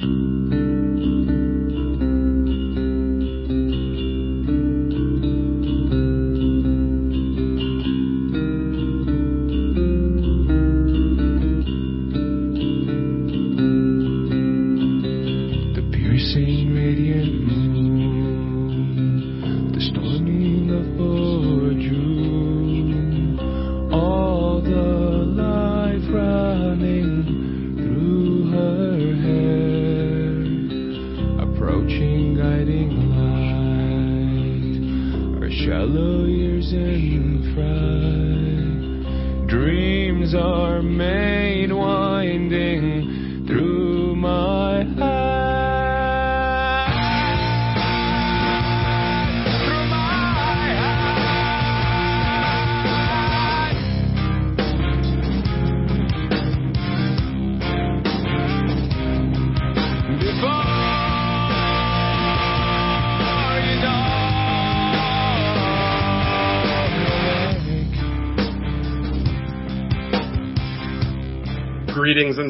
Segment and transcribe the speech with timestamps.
[0.00, 0.39] The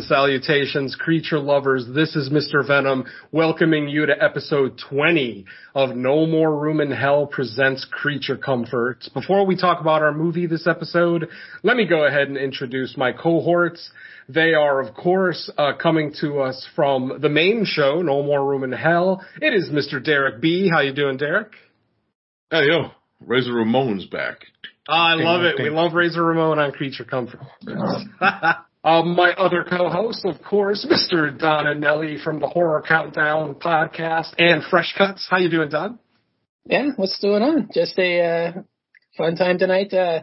[0.01, 1.84] and salutations, creature lovers.
[1.95, 2.67] This is Mr.
[2.67, 9.11] Venom welcoming you to episode 20 of No More Room in Hell presents Creature Comforts.
[9.11, 11.28] Before we talk about our movie this episode,
[11.62, 13.91] let me go ahead and introduce my cohorts.
[14.27, 18.65] They are, of course, uh, coming to us from the main show, No More Room
[18.65, 19.23] in Hell.
[19.43, 20.03] It is Mr.
[20.03, 20.71] Derek B.
[20.73, 21.53] How you doing, Derek?
[22.51, 24.47] Hey yo, Razor Ramon's back.
[24.89, 25.62] I love it.
[25.62, 27.45] We love Razor Ramon on Creature Comforts.
[28.83, 31.36] Um, my other co-host, of course, Mr.
[31.39, 35.27] Don Anelli from the Horror Countdown podcast and Fresh Cuts.
[35.28, 35.98] How you doing, Don?
[36.64, 37.69] Yeah, what's going on?
[37.75, 38.53] Just a uh,
[39.17, 39.92] fun time tonight.
[39.92, 40.22] Uh,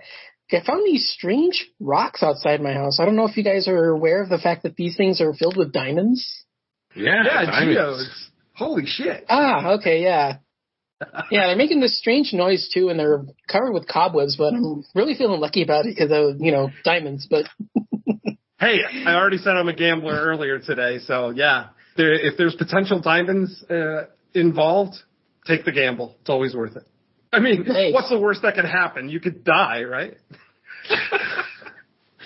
[0.52, 3.00] I found these strange rocks outside my house.
[3.00, 5.34] I don't know if you guys are aware of the fact that these things are
[5.34, 6.46] filled with diamonds.
[6.96, 7.76] Yeah, Yeah, diamonds.
[7.76, 8.30] Geodes.
[8.56, 9.26] Holy shit.
[9.30, 10.38] Ah, okay, yeah.
[11.30, 14.36] Yeah, they're making this strange noise too, and they're covered with cobwebs.
[14.36, 17.28] But I'm really feeling lucky about it because of you know diamonds.
[17.30, 17.46] But
[18.60, 21.68] Hey, I already said I'm a gambler earlier today, so yeah.
[21.96, 24.96] There, if there's potential diamonds uh, involved,
[25.46, 26.16] take the gamble.
[26.22, 26.84] It's always worth it.
[27.32, 27.92] I mean, Hey.
[27.94, 29.10] what's the worst that could happen?
[29.10, 30.16] You could die, right?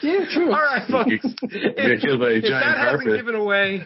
[0.02, 0.46] yeah, true.
[0.54, 1.12] All right, folks.
[1.44, 3.84] If, killed by a if giant that hasn't given away,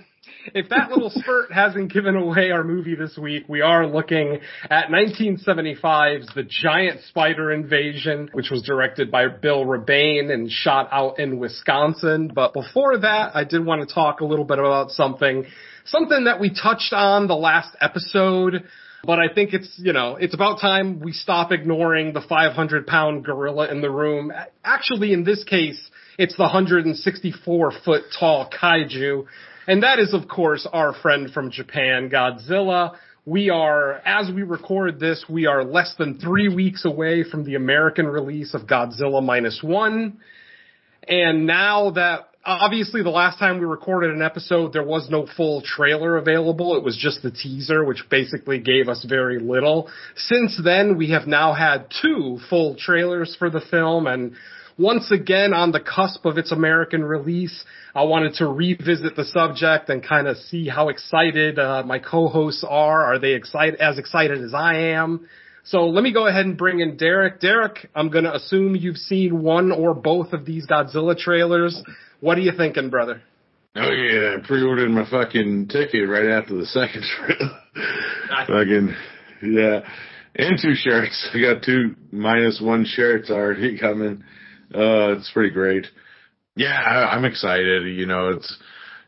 [0.53, 4.39] if that little spurt hasn't given away our movie this week, we are looking
[4.69, 11.19] at 1975's The Giant Spider Invasion, which was directed by Bill Rebane and shot out
[11.19, 12.31] in Wisconsin.
[12.33, 15.45] But before that, I did want to talk a little bit about something,
[15.85, 18.65] something that we touched on the last episode.
[19.03, 23.23] But I think it's, you know, it's about time we stop ignoring the 500 pound
[23.23, 24.31] gorilla in the room.
[24.63, 25.79] Actually, in this case,
[26.17, 29.25] it's the 164 foot tall kaiju.
[29.67, 32.95] And that is, of course, our friend from Japan, Godzilla.
[33.25, 37.55] We are, as we record this, we are less than three weeks away from the
[37.55, 40.19] American release of Godzilla Minus One.
[41.07, 45.63] And now that obviously the last time we recorded an episode, there was no full
[45.63, 46.77] trailer available.
[46.77, 49.89] It was just the teaser, which basically gave us very little.
[50.15, 54.35] Since then, we have now had two full trailers for the film and
[54.77, 57.63] once again on the cusp of its American release,
[57.93, 62.65] I wanted to revisit the subject and kind of see how excited uh, my co-hosts
[62.67, 63.05] are.
[63.05, 65.27] Are they excited as excited as I am?
[65.63, 67.39] So let me go ahead and bring in Derek.
[67.39, 71.81] Derek, I'm going to assume you've seen one or both of these Godzilla trailers.
[72.19, 73.21] What are you thinking, brother?
[73.77, 77.59] Oh yeah, I pre-ordered my fucking ticket right after the second trailer.
[78.47, 78.95] fucking
[79.41, 79.79] yeah,
[80.35, 81.29] and two shirts.
[81.33, 84.23] I got two minus one shirts already coming.
[84.75, 85.85] Uh, it's pretty great.
[86.55, 87.85] Yeah, I, I'm excited.
[87.95, 88.57] You know, it's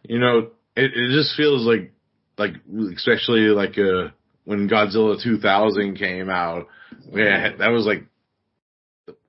[0.03, 1.91] you know, it, it just feels like
[2.37, 2.53] like
[2.95, 4.09] especially like uh
[4.45, 6.67] when Godzilla 2000 came out.
[7.11, 8.03] Yeah, that was like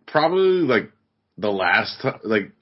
[0.06, 0.90] probably like
[1.36, 2.52] the last like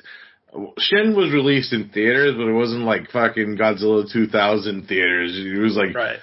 [0.79, 5.33] Shin was released in theaters, but it wasn't like fucking Godzilla 2000 theaters.
[5.37, 6.19] It was like, Right.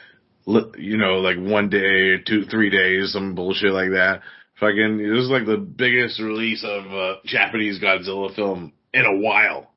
[0.80, 4.22] you know, like one day, two, three days, some bullshit like that.
[4.64, 9.70] Fucking, it was like the biggest release of a Japanese Godzilla film in a while.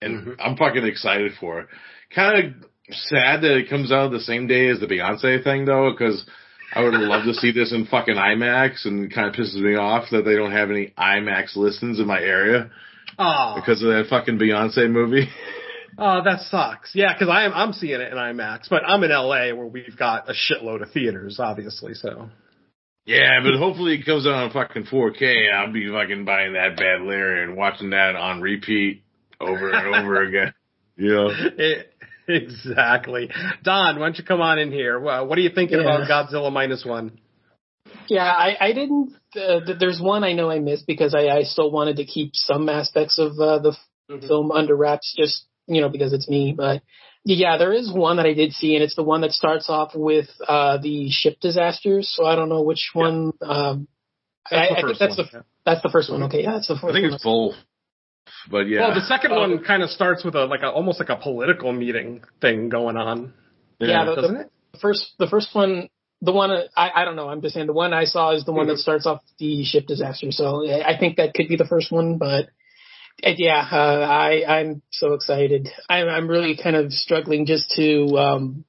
[0.00, 0.36] And Mhm.
[0.38, 1.66] I'm fucking excited for it.
[2.14, 5.90] Kind of sad that it comes out the same day as the Beyonce thing though,
[5.90, 6.24] because
[6.74, 10.10] I would love to see this in fucking IMAX and kind of pisses me off
[10.10, 12.70] that they don't have any IMAX listings in my area
[13.18, 15.28] Oh, because of that fucking Beyonce movie.
[15.98, 16.94] oh, that sucks.
[16.94, 20.28] Yeah, because I'm I'm seeing it in IMAX, but I'm in LA where we've got
[20.30, 21.94] a shitload of theaters, obviously.
[21.94, 22.28] So
[23.08, 26.76] yeah, but hopefully it comes out on fucking 4K and I'll be fucking buying that
[26.76, 29.02] bad Larry and watching that on repeat
[29.40, 30.52] over and over again.
[30.96, 31.30] You know?
[31.58, 31.92] it,
[32.28, 33.30] exactly.
[33.62, 34.98] Don, why don't you come on in here?
[35.00, 36.02] Well, what are you thinking Yeah.
[36.04, 37.18] about Godzilla minus one?
[38.08, 39.12] Yeah, I, I didn't.
[39.36, 42.30] Uh, th- there's one I know I missed because I, I still wanted to keep
[42.34, 43.76] some aspects of uh, the
[44.10, 46.54] f- film under wraps, just you know because it's me.
[46.56, 46.82] But
[47.34, 49.92] yeah, there is one that I did see, and it's the one that starts off
[49.94, 52.12] with uh, the ship disasters.
[52.14, 53.32] So I don't know which one.
[53.42, 53.88] Um,
[54.50, 56.22] I, That's the I think that's one, the that's the first one.
[56.24, 57.14] Okay, yeah, that's the first I think one.
[57.14, 57.54] it's both.
[58.50, 58.80] But yeah.
[58.80, 61.72] Well, the second one kind of starts with a like a almost like a political
[61.72, 63.34] meeting thing going on,
[63.78, 64.50] yeah, the, doesn't the, it?
[64.72, 65.88] the first the first one
[66.20, 68.44] the one uh, I I don't know I'm just saying the one I saw is
[68.44, 71.56] the one that starts off the ship disaster so I I think that could be
[71.56, 72.46] the first one but uh,
[73.22, 75.68] yeah uh, I I'm so excited.
[75.88, 78.64] I'm I'm really kind of struggling just to um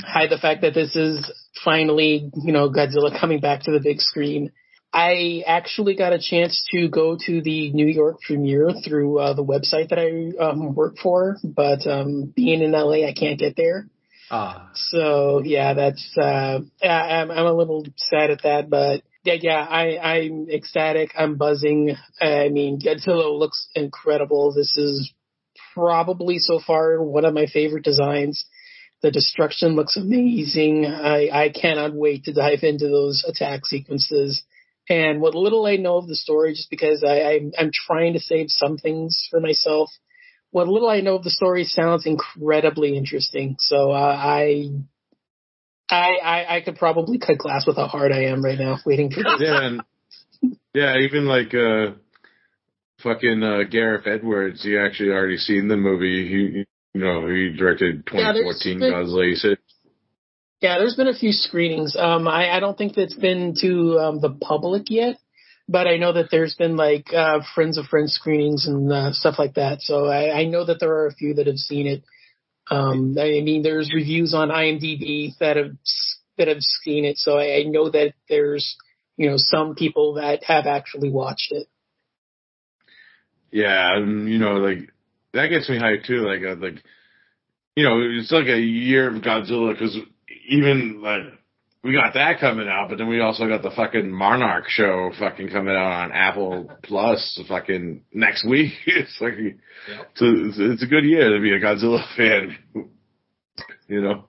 [0.00, 1.30] hide the fact that this is
[1.64, 4.52] finally you know Godzilla coming back to the big screen.
[4.94, 9.42] I actually got a chance to go to the New York premiere through uh, the
[9.44, 13.86] website that I um, work for, but um, being in LA, I can't get there.
[14.30, 19.36] Ah, So yeah, that's uh, I- I'm I'm a little sad at that, but yeah,
[19.40, 21.12] yeah, I I'm ecstatic.
[21.16, 21.96] I'm buzzing.
[22.20, 24.52] I mean, Godzilla looks incredible.
[24.54, 25.12] This is
[25.74, 28.44] probably so far one of my favorite designs.
[29.02, 30.86] The destruction looks amazing.
[30.86, 34.42] I I cannot wait to dive into those attack sequences.
[34.88, 38.20] And what little I know of the story, just because I, I'm, I'm trying to
[38.20, 39.90] save some things for myself,
[40.50, 43.56] what little I know of the story sounds incredibly interesting.
[43.60, 44.70] So uh, I,
[45.92, 49.10] I, I, I could probably cut glass with how hard I am right now, waiting
[49.10, 49.40] for this.
[49.40, 49.82] yeah, and,
[50.74, 51.92] yeah, even like uh
[53.02, 56.28] fucking uh Gareth Edwards, he actually already seen the movie.
[56.28, 59.28] He you know, he directed 2014 been- Godzilla.
[59.28, 59.58] He said
[60.60, 61.96] Yeah, there's been a few screenings.
[61.96, 65.16] Um, I, I don't think that's been to um, the public yet,
[65.68, 69.38] but I know that there's been like uh, friends of friends screenings and uh, stuff
[69.38, 69.80] like that.
[69.80, 72.04] So I, I know that there are a few that have seen it.
[72.70, 75.72] Um, I mean, there's reviews on IMDb that have
[76.38, 78.76] that have seen it, so I, I know that there's
[79.16, 81.68] you know some people that have actually watched it.
[83.50, 84.90] Yeah, and you know, like
[85.34, 86.26] that gets me hyped too.
[86.26, 86.82] Like, uh, like
[87.76, 89.96] you know, it's like a year of Godzilla because
[90.48, 91.38] even like
[91.84, 95.48] we got that coming out, but then we also got the fucking Monarch show fucking
[95.50, 98.72] coming out on Apple Plus fucking next week.
[98.86, 102.56] It's like, it's, a, it's, a, it's a good year to be a Godzilla fan.
[103.88, 104.28] You know,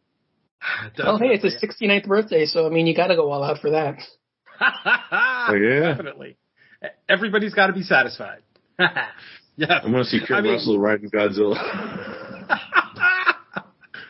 [1.00, 3.60] Oh, hey, it's his 69th birthday, so I mean, you got to go all out
[3.60, 3.98] for that.
[5.46, 5.90] Oh, yeah.
[5.90, 6.38] Definitely.
[7.10, 8.40] Everybody's got to be satisfied.
[8.80, 12.12] yeah, I want to see Kurt I mean- Russell riding Godzilla.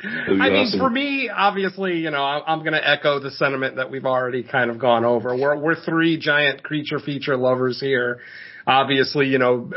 [0.03, 0.79] I mean, awesome.
[0.79, 4.69] for me, obviously, you know, I'm going to echo the sentiment that we've already kind
[4.69, 5.35] of gone over.
[5.35, 8.19] We're we're three giant creature feature lovers here.
[8.67, 9.69] Obviously, you know,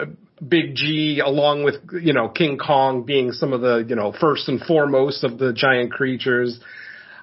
[0.47, 4.49] Big G, along with you know King Kong, being some of the you know first
[4.49, 6.59] and foremost of the giant creatures.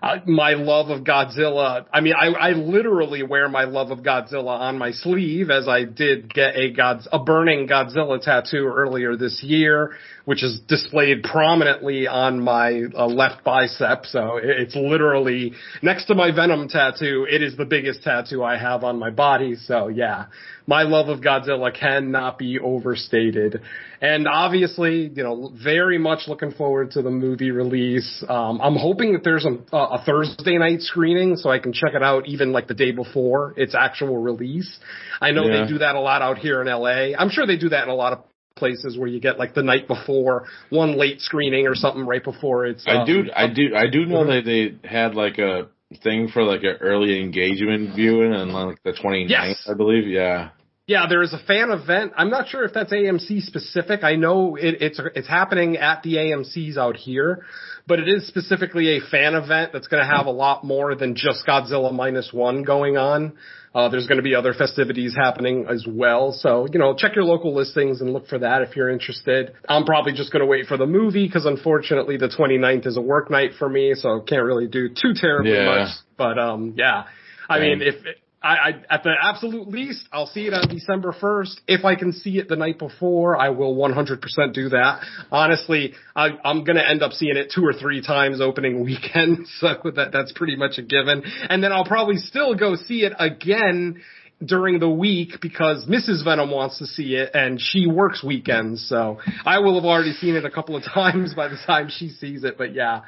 [0.02, 1.86] Uh, my love of Godzilla.
[1.94, 5.86] I mean, I, I literally wear my love of Godzilla on my sleeve, as I
[5.86, 9.96] did get a God's a burning Godzilla tattoo earlier this year,
[10.26, 14.06] which is displayed prominently on my uh, left bicep.
[14.06, 17.28] So it- it's literally next to my Venom tattoo.
[17.30, 19.56] It is the biggest tattoo I have on my body.
[19.56, 20.26] So yeah,
[20.66, 23.62] my love of Godzilla cannot be overstated.
[24.02, 28.24] And obviously, you know, very much looking forward to the movie release.
[28.28, 32.04] Um, I'm hoping that there's a, a Thursday night screening so I can check it
[32.04, 34.80] out even like the day before its actual release.
[35.22, 35.64] I know Yeah.
[35.64, 37.14] they do that a lot out here in LA.
[37.18, 38.20] I'm sure they do that in a lot of
[38.56, 42.66] places where you get like the night before one late screening or something right before
[42.66, 42.84] it's.
[42.88, 44.28] I um, do, I do, I do know Mhm.
[44.28, 45.68] that they had like a
[46.04, 49.68] thing for like an early engagement viewing on like the 29th, Yes.
[49.70, 50.08] I believe.
[50.08, 50.50] Yeah.
[50.86, 52.12] Yeah, there is a fan event.
[52.18, 54.04] I'm not sure if that's AMC specific.
[54.04, 57.46] I know it, it's it's happening at the AMC's out here,
[57.88, 61.16] but it is specifically a fan event that's going to have a lot more than
[61.16, 63.34] just Godzilla minus one going on.
[63.76, 66.32] Uh, there's going to be other festivities happening as well.
[66.32, 69.52] So, you know, check your local listings and look for that if you're interested.
[69.68, 73.02] I'm probably just going to wait for the movie because unfortunately the 29th is a
[73.02, 75.66] work night for me, so can't really do too terribly Yeah.
[75.66, 75.88] much.
[76.18, 77.06] But, um, yeah.
[77.50, 77.96] I mean, if,
[78.44, 81.62] I, I, at the absolute least, I'll see it on December 1st.
[81.66, 84.20] If I can see it the night before, I will 100%
[84.54, 85.02] do that.
[85.32, 89.70] Honestly, I, I'm gonna end up seeing it two or three times opening weekend, so
[89.96, 91.24] that, that's pretty much a given.
[91.50, 94.02] And then I'll probably still go see it again
[94.44, 96.26] during the week because Mrs.
[96.26, 100.36] Venom wants to see it and she works weekends, so I will have already seen
[100.36, 103.02] it a couple of times by the time she sees it, but yeah.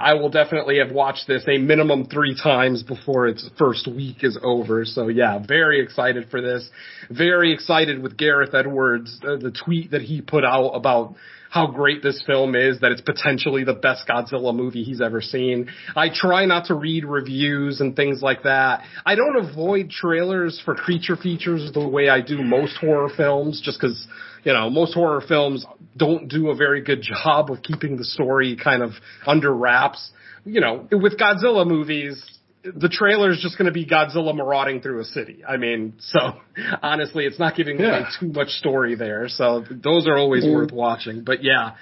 [0.00, 4.38] I will definitely have watched this a minimum three times before its first week is
[4.42, 4.84] over.
[4.86, 6.68] So yeah, very excited for this.
[7.10, 11.14] Very excited with Gareth Edwards, uh, the tweet that he put out about
[11.50, 15.68] how great this film is, that it's potentially the best Godzilla movie he's ever seen.
[15.94, 18.84] I try not to read reviews and things like that.
[19.04, 23.78] I don't avoid trailers for creature features the way I do most horror films, just
[23.82, 24.06] cause,
[24.44, 28.56] you know, most horror films don't do a very good job of keeping the story
[28.62, 28.90] kind of
[29.26, 30.10] under wraps.
[30.44, 32.20] You know, with Godzilla movies,
[32.64, 35.42] the trailer is just going to be Godzilla marauding through a city.
[35.46, 36.18] I mean, so
[36.82, 38.08] honestly, it's not giving Yeah.
[38.20, 39.28] too much story there.
[39.28, 40.54] So those are always Mm.
[40.54, 41.22] worth watching.
[41.24, 41.72] But yeah,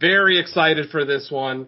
[0.00, 1.66] very excited for this one.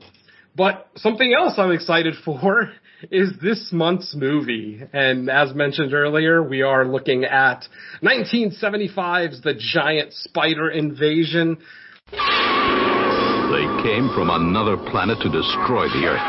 [0.57, 2.73] But something else I'm excited for
[3.11, 4.83] is this month's movie.
[4.93, 7.65] And as mentioned earlier, we are looking at
[8.03, 11.59] 1975's The Giant Spider Invasion.
[12.13, 16.27] They came from another planet to destroy the Earth.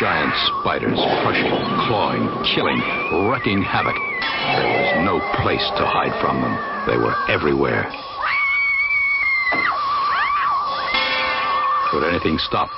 [0.00, 1.54] Giant spiders, crushing,
[1.86, 2.78] clawing, killing,
[3.30, 3.94] wrecking havoc.
[3.94, 6.54] There was no place to hide from them.
[6.86, 7.90] They were everywhere.
[11.90, 12.68] Could anything stop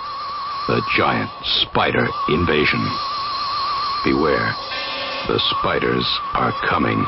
[0.69, 2.81] the giant spider invasion?
[4.05, 4.55] Beware,
[5.29, 7.05] the spiders are coming.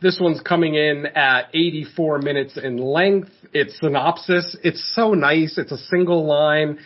[0.00, 3.30] This one's coming in at 84 minutes in length.
[3.52, 5.58] Its synopsis, it's so nice.
[5.58, 6.78] It's a single line.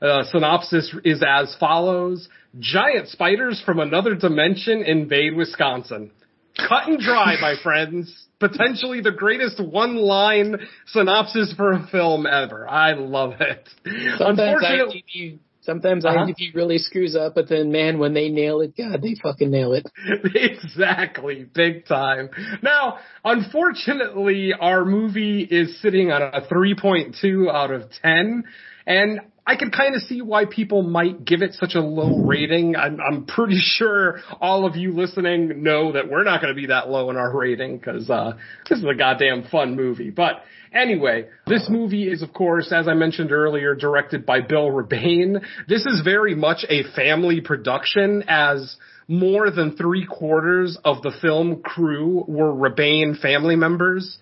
[0.00, 2.28] Uh, synopsis is as follows.
[2.58, 6.10] Giant spiders from another dimension invade Wisconsin.
[6.56, 8.26] Cut and dry, my friends.
[8.38, 12.68] Potentially the greatest one line synopsis for a film ever.
[12.68, 13.68] I love it.
[14.16, 16.18] Sometimes Unfortunately, sometimes Uh-huh.
[16.26, 19.72] IMDb really screws up, but then man, when they nail it, God, they fucking nail
[19.72, 19.86] it.
[20.34, 22.30] exactly, big time.
[22.62, 28.44] Now, unfortunately, our movie is sitting on a 3.2 out of 10,
[28.86, 32.76] and I can kind of see why people might give it such a low rating.
[32.76, 36.68] I'm, I'm pretty sure all of you listening know that we're not going to be
[36.68, 38.34] that low in our rating because uh,
[38.68, 40.10] this is a goddamn fun movie.
[40.10, 40.42] But
[40.72, 45.42] anyway, this movie is, of course, as I mentioned earlier, directed by Bill Rebane.
[45.66, 48.76] This is very much a family production as
[49.08, 54.16] more than three quarters of the film crew were Rebane family members.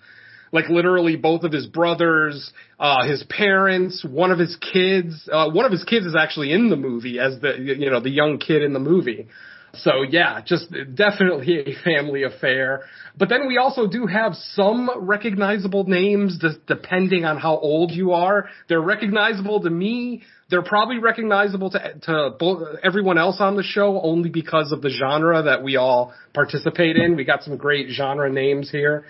[0.51, 5.65] Like literally both of his brothers, uh, his parents, one of his kids, uh, one
[5.65, 8.63] of his kids is actually in the movie as the, you know, the young kid
[8.63, 9.27] in the movie.
[9.75, 12.81] So yeah, just definitely a family affair.
[13.17, 18.49] But then we also do have some recognizable names depending on how old you are.
[18.67, 20.23] They're recognizable to me.
[20.49, 25.43] They're probably recognizable to, to everyone else on the show only because of the genre
[25.43, 27.15] that we all participate in.
[27.15, 29.05] We got some great genre names here.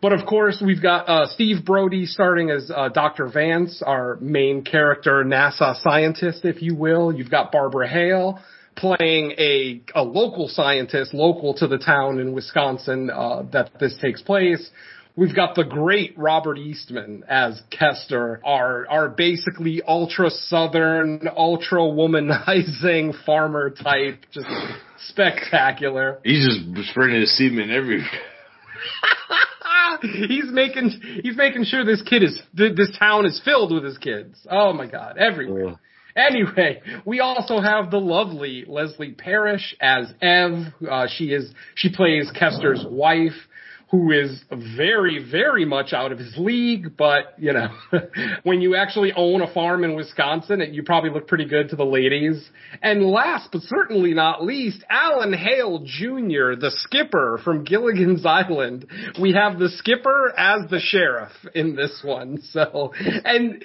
[0.00, 3.28] But of course, we've got uh, Steve Brodie starting as uh, Dr.
[3.28, 7.12] Vance, our main character, NASA scientist, if you will.
[7.12, 8.38] You've got Barbara Hale
[8.76, 14.22] playing a a local scientist, local to the town in Wisconsin uh, that this takes
[14.22, 14.70] place.
[15.16, 23.14] We've got the great Robert Easton as Kester, our our basically ultra southern, ultra womanizing
[23.24, 24.48] farmer type, just
[25.08, 26.18] spectacular.
[26.24, 28.08] He's just spreading his semen everywhere.
[30.28, 30.90] he's making
[31.22, 34.46] he's making sure this kid is this town is filled with his kids.
[34.50, 35.76] Oh my god, everywhere.
[36.16, 40.72] Anyway, we also have the lovely Leslie Parrish as Ev.
[40.88, 43.32] Uh, she is she plays Kester's wife,
[43.94, 46.96] who is very very much out of his league.
[46.96, 47.68] But you know,
[48.42, 51.76] when you actually own a farm in Wisconsin, it, you probably look pretty good to
[51.76, 52.48] the ladies.
[52.82, 58.86] And last but certainly not least, Alan Hale Jr., the skipper from Gilligan's Island.
[59.20, 62.38] We have the skipper as the sheriff in this one.
[62.54, 62.92] So,
[63.24, 63.64] and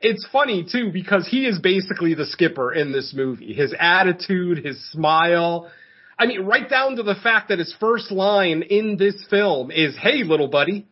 [0.00, 3.52] it's funny too because he is basically the skipper in this movie.
[3.52, 5.70] His attitude, his smile.
[6.20, 9.96] I mean, right down to the fact that his first line in this film is,
[9.96, 10.86] "Hey, little buddy."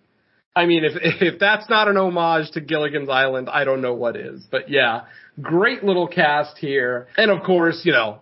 [0.56, 4.16] I mean, if if that's not an homage to Gilligan's Island, I don't know what
[4.16, 4.46] is.
[4.50, 5.02] But yeah,
[5.40, 8.20] great little cast here, and of course, you know,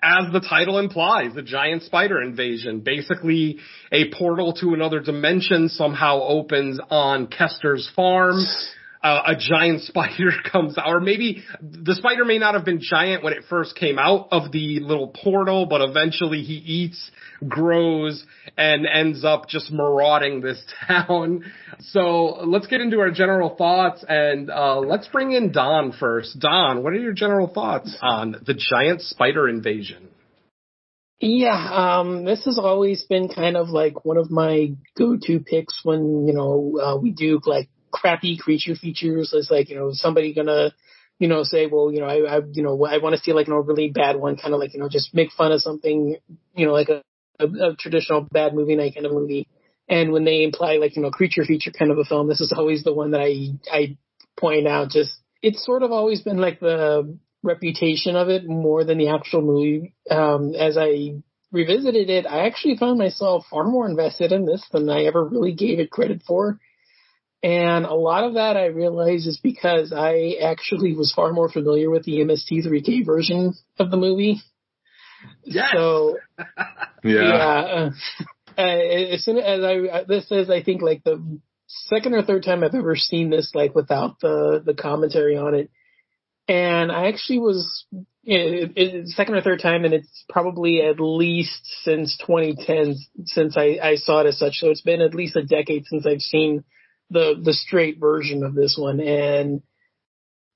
[0.00, 2.80] as the title implies, the giant spider invasion.
[2.80, 3.58] Basically,
[3.90, 8.44] a portal to another dimension somehow opens on Kester's farm.
[9.04, 13.22] Uh, a giant spider comes out, or maybe the spider may not have been giant
[13.22, 17.10] when it first came out of the little portal, but eventually he eats,
[17.46, 18.24] grows,
[18.56, 21.44] and ends up just marauding this town.
[21.80, 26.38] So let's get into our general thoughts, and uh, let's bring in Don first.
[26.40, 30.08] Don, what are your general thoughts on the giant spider invasion?
[31.20, 36.26] Yeah, um, this has always been kind of like one of my go-to picks when,
[36.26, 39.32] you know, uh, we do like crappy creature features.
[39.32, 40.72] It's like you know somebody gonna
[41.18, 43.46] you know say well you know I, I you know I want to see like
[43.46, 46.16] an overly bad one, kind of like you know just make fun of something
[46.54, 47.02] you know like a,
[47.38, 49.48] a, a traditional bad movie night kind of movie.
[49.88, 52.52] And when they imply like you know creature feature kind of a film, this is
[52.54, 53.96] always the one that I I
[54.36, 54.90] point out.
[54.90, 59.42] Just it's sort of always been like the reputation of it more than the actual
[59.42, 59.94] movie.
[60.10, 61.22] Um, as I
[61.52, 65.54] revisited it, I actually found myself far more invested in this than I ever really
[65.54, 66.58] gave it credit for.
[67.44, 71.90] And a lot of that I realize is because I actually was far more familiar
[71.90, 74.40] with the MST3K version of the movie.
[75.44, 75.68] Yes.
[75.74, 76.16] So
[77.04, 77.20] Yeah.
[77.22, 77.90] yeah.
[78.56, 78.60] Uh,
[79.12, 82.74] as soon as I, this is, I think, like the second or third time I've
[82.74, 85.70] ever seen this, like without the the commentary on it.
[86.48, 87.84] And I actually was
[88.22, 92.94] it, it, second or third time, and it's probably at least since 2010
[93.26, 94.54] since I, I saw it as such.
[94.54, 96.64] So it's been at least a decade since I've seen
[97.10, 99.62] the the straight version of this one, and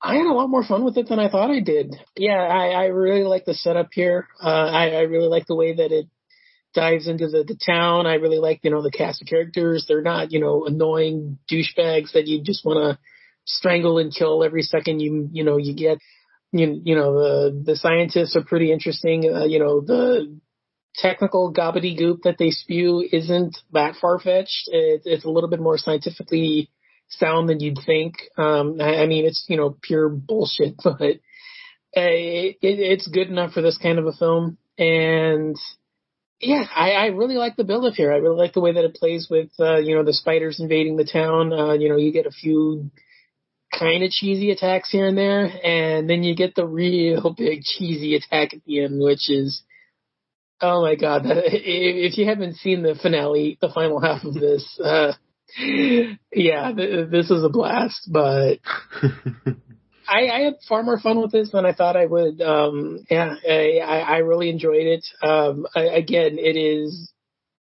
[0.02, 1.94] I had a lot more fun with it than I thought I did.
[2.16, 4.28] Yeah, I, I really like the setup here.
[4.42, 6.06] Uh, I, I really like the way that it
[6.74, 8.06] dives into the, the town.
[8.06, 9.86] I really like, you know, the cast of characters.
[9.88, 12.98] They're not, you know, annoying douchebags that you just want to
[13.44, 15.98] strangle and kill every second you, you know, you get.
[16.50, 19.30] You, you know, the, the scientists are pretty interesting.
[19.30, 20.38] Uh, you know, the
[20.98, 24.68] technical gobbledygook that they spew isn't that far fetched.
[24.68, 26.70] It, it's a little bit more scientifically
[27.08, 28.14] sound than you'd think.
[28.36, 31.14] Um, I, I mean, it's, you know, pure bullshit, but uh,
[31.94, 34.58] it, it's good enough for this kind of a film.
[34.78, 35.56] And
[36.40, 38.12] yeah, I, I really like the build up here.
[38.12, 40.96] I really like the way that it plays with, uh, you know, the spiders invading
[40.96, 41.52] the town.
[41.52, 42.90] Uh, you know, you get a few
[43.76, 48.14] kind of cheesy attacks here and there, and then you get the real big cheesy
[48.14, 49.62] attack at the end, which is,
[50.60, 55.12] oh my god, if you haven't seen the finale, the final half of this, uh,
[56.32, 58.58] yeah, this is a blast, but
[60.08, 62.40] I, I had far more fun with this than I thought I would.
[62.40, 65.06] Um, yeah, I, I really enjoyed it.
[65.22, 67.12] Um, I, again, it is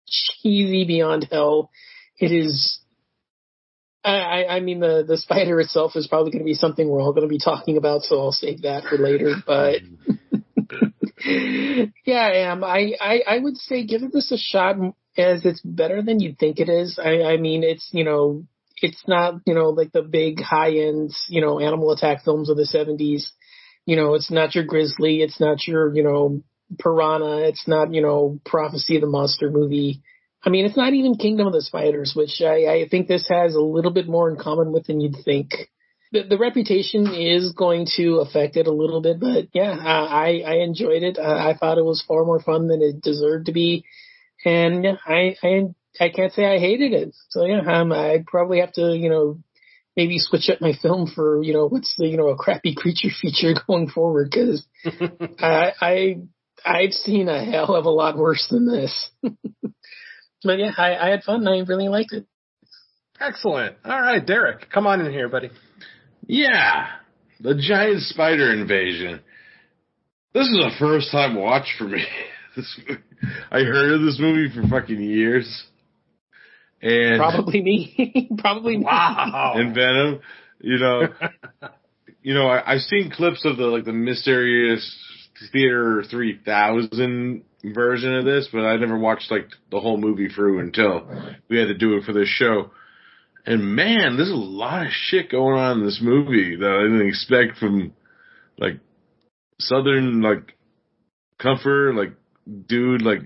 [0.07, 1.71] cheesy beyond hell.
[2.19, 2.79] It is.
[4.03, 7.13] I, I mean, the the spider itself is probably going to be something we're all
[7.13, 9.33] going to be talking about, so I'll save that for later.
[9.45, 9.81] But
[11.23, 12.63] yeah, I am.
[12.63, 14.75] I, I I would say give this a shot,
[15.17, 16.99] as it's better than you think it is.
[17.01, 18.45] I I mean, it's you know
[18.81, 22.57] it's not, you know, like the big high end, you know, animal attack films of
[22.57, 23.27] the 70s.
[23.85, 25.21] You know, it's not your Grizzly.
[25.21, 26.41] It's not your, you know,
[26.79, 27.47] Piranha.
[27.47, 30.01] It's not, you know, Prophecy of the Monster movie.
[30.43, 33.55] I mean, it's not even Kingdom of the Spiders, which I, I think this has
[33.55, 35.69] a little bit more in common with than you'd think.
[36.11, 40.53] The, the reputation is going to affect it a little bit, but yeah, I, I
[40.57, 41.17] enjoyed it.
[41.19, 43.85] I, I thought it was far more fun than it deserved to be.
[44.45, 45.63] And I, I
[45.99, 47.15] I can't say I hated it.
[47.29, 49.39] So yeah, um, I'd probably have to, you know,
[49.95, 53.09] maybe switch up my film for, you know, what's the, you know, a crappy creature
[53.21, 54.65] feature going forward because
[55.39, 56.15] I, I,
[56.65, 59.09] I've seen a hell of a lot worse than this.
[59.21, 61.47] but yeah, I, I had fun.
[61.47, 62.25] I really liked it.
[63.19, 63.75] Excellent.
[63.85, 65.49] All right, Derek, come on in here, buddy.
[66.27, 66.87] Yeah,
[67.39, 69.21] the giant spider invasion.
[70.33, 72.05] This is a first time watch for me.
[72.55, 72.79] This,
[73.51, 75.65] I heard of this movie for fucking years.
[76.81, 78.29] And Probably me.
[78.37, 78.85] probably me.
[78.85, 79.55] Wow.
[79.57, 80.21] and Venom,
[80.61, 81.01] you know,
[82.23, 84.89] you know, I, I've seen clips of the like the mysterious
[85.51, 91.09] Theater 3000 version of this, but I never watched like the whole movie through until
[91.49, 92.71] we had to do it for this show.
[93.45, 97.07] And man, there's a lot of shit going on in this movie that I didn't
[97.07, 97.93] expect from
[98.57, 98.79] like
[99.59, 100.55] Southern like
[101.39, 102.13] comfort, like
[102.67, 103.21] dude like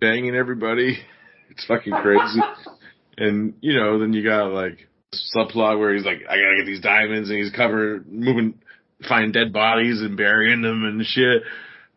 [0.00, 0.98] banging everybody.
[1.54, 2.40] It's fucking crazy.
[3.18, 4.88] and you know, then you got like
[5.36, 8.54] subplot where he's like, I gotta get these diamonds, and he's covering, moving,
[9.06, 11.42] finding dead bodies and burying them and shit.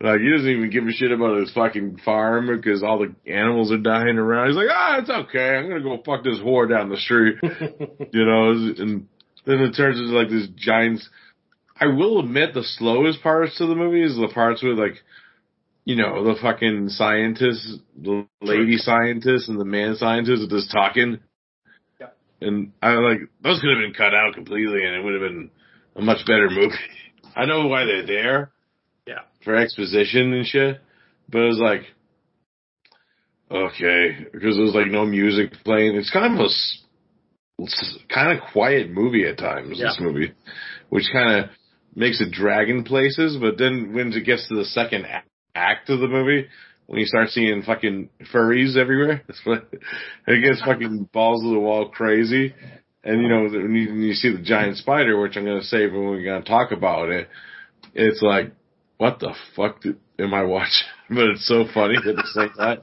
[0.01, 3.71] Like he doesn't even give a shit about his fucking farm because all the animals
[3.71, 4.47] are dying around.
[4.47, 5.55] He's like, ah, it's okay.
[5.55, 7.37] I'm gonna go fuck this whore down the street,
[8.11, 8.51] you know.
[8.51, 9.07] And
[9.45, 11.01] then it turns into like this giant.
[11.79, 14.95] I will admit the slowest parts to the movie is the parts with like,
[15.85, 21.19] you know, the fucking scientists, the lady scientist and the man scientist are just talking.
[22.01, 22.07] Yeah.
[22.41, 25.51] And I like those could have been cut out completely, and it would have been
[25.95, 26.75] a much better movie.
[27.35, 28.51] I know why they're there
[29.07, 29.21] Yeah.
[29.43, 30.81] for exposition and shit,
[31.29, 31.81] but it was like,
[33.51, 35.95] okay, because there was like no music playing.
[35.95, 37.63] It's kind of a
[38.13, 39.79] kind of quiet movie at times.
[39.79, 40.33] This movie,
[40.89, 41.49] which kind of
[41.95, 45.05] makes it drag in places, but then when it gets to the second
[45.55, 46.47] act of the movie.
[46.87, 52.53] When you start seeing fucking furries everywhere, it gets fucking balls to the wall crazy,
[53.03, 55.65] and you know when you, when you see the giant spider, which I'm going to
[55.65, 57.27] save when we're going to talk about it,
[57.95, 58.51] it's like,
[58.97, 60.87] what the fuck did, am I watching?
[61.09, 62.81] but it's so funny at the same time.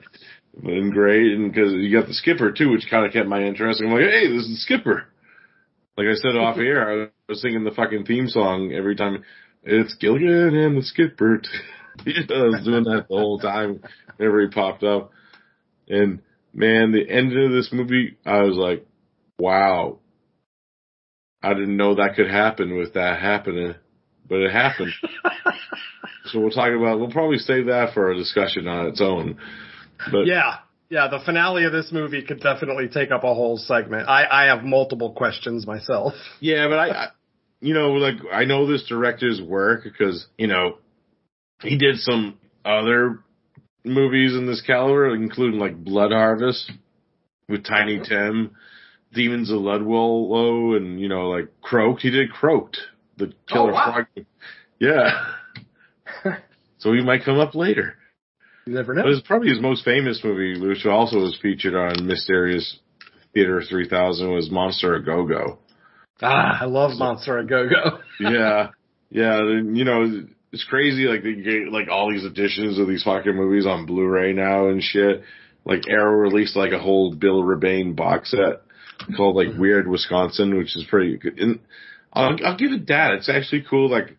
[0.62, 3.80] And great, and because you got the skipper too, which kind of kept my interest.
[3.82, 5.06] I'm like, hey, this is the skipper.
[5.96, 9.24] Like I said off air, I was singing the fucking theme song every time.
[9.62, 11.40] It's Gilligan and the skipper.
[12.00, 13.80] I was doing that the whole time
[14.16, 15.12] whenever he popped up.
[15.88, 16.20] And
[16.52, 18.86] man, the end of this movie, I was like,
[19.38, 19.98] wow.
[21.42, 23.74] I didn't know that could happen with that happening,
[24.32, 24.94] but it happened.
[26.24, 29.38] so we'll talk about, we'll probably save that for a discussion on its own.
[30.10, 30.56] But Yeah.
[30.88, 34.08] Yeah, the finale of this movie could definitely take up a whole segment.
[34.08, 36.14] I, I have multiple questions myself.
[36.40, 37.06] Yeah, but I, I,
[37.60, 40.78] you know, like I know this director's work because you know
[41.62, 43.20] he did some other
[43.84, 46.72] movies in this caliber, including like Blood Harvest
[47.48, 48.50] with Tiny Tim,
[49.14, 52.02] Demons of Ludlow, and you know like Croaked.
[52.02, 52.78] He did Croaked,
[53.26, 53.92] the killer Oh, wow.
[54.14, 54.26] frog.
[54.78, 55.10] Yeah.
[56.78, 57.94] so he might come up later.
[58.66, 59.02] You never know.
[59.02, 62.78] But it's probably his most famous movie, which also was featured on Mysterious
[63.34, 65.58] Theater 3000, was Monster a Go Go.
[66.20, 67.98] Ah, I love Monster a Go Go.
[68.20, 68.68] yeah,
[69.10, 69.38] yeah.
[69.42, 71.04] You know, it's crazy.
[71.06, 74.82] Like they get like all these editions of these fucking movies on Blu-ray now and
[74.82, 75.22] shit.
[75.64, 78.62] Like Arrow released like a whole Bill Rebane box set
[79.16, 81.38] called like Weird Wisconsin, which is pretty good.
[81.40, 81.58] And
[82.12, 83.14] I'll, I'll give it that.
[83.14, 83.90] It's actually cool.
[83.90, 84.16] Like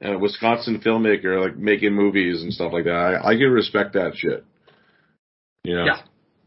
[0.00, 3.20] a Wisconsin filmmaker, like making movies and stuff like that.
[3.22, 4.44] I, I can respect that shit.
[5.64, 5.84] You know.
[5.84, 6.02] Yeah.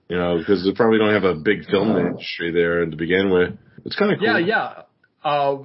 [0.09, 3.57] You know, because they probably don't have a big film industry there to begin with.
[3.85, 4.27] It's kind of cool.
[4.27, 4.83] Yeah, yeah.
[5.23, 5.57] Uh,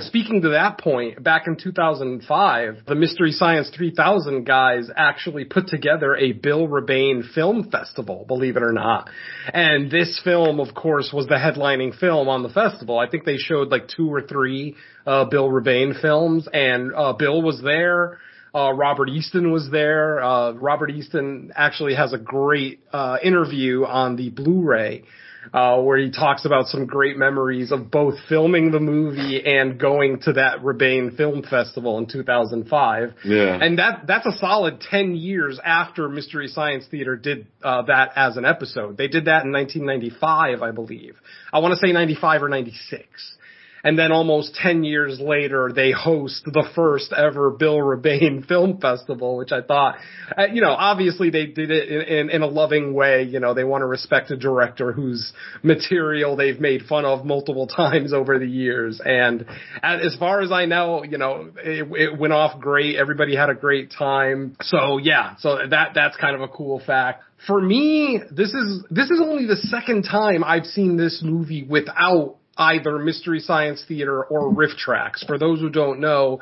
[0.00, 6.16] speaking to that point, back in 2005, the Mystery Science 3000 guys actually put together
[6.16, 9.08] a Bill Rebane film festival, believe it or not.
[9.52, 12.98] And this film, of course, was the headlining film on the festival.
[12.98, 17.42] I think they showed like two or three uh, Bill Rebane films, and uh, Bill
[17.42, 18.18] was there.
[18.54, 20.22] Uh, Robert Easton was there.
[20.22, 25.04] Uh, Robert Easton actually has a great uh, interview on the Blu-ray
[25.52, 30.20] uh, where he talks about some great memories of both filming the movie and going
[30.20, 33.14] to that Rebane Film Festival in 2005.
[33.24, 33.58] Yeah.
[33.60, 38.36] And that that's a solid 10 years after Mystery Science Theater did uh, that as
[38.36, 38.96] an episode.
[38.96, 41.16] They did that in 1995, I believe.
[41.52, 43.36] I want to say 95 or 96.
[43.82, 49.38] And then almost 10 years later, they host the first ever Bill Rebane Film Festival,
[49.38, 49.96] which I thought,
[50.36, 53.22] uh, you know, obviously they did it in, in, in a loving way.
[53.22, 57.66] You know, they want to respect a director whose material they've made fun of multiple
[57.76, 59.00] times over the years.
[59.02, 59.46] And
[59.82, 62.96] as as far as I know, you know, it, it went off great.
[62.96, 64.56] Everybody had a great time.
[64.62, 67.22] So yeah, so that, that's kind of a cool fact.
[67.46, 72.36] For me, this is, this is only the second time I've seen this movie without
[72.60, 75.26] either Mystery Science Theater or RiffTrax.
[75.26, 76.40] For those who don't know,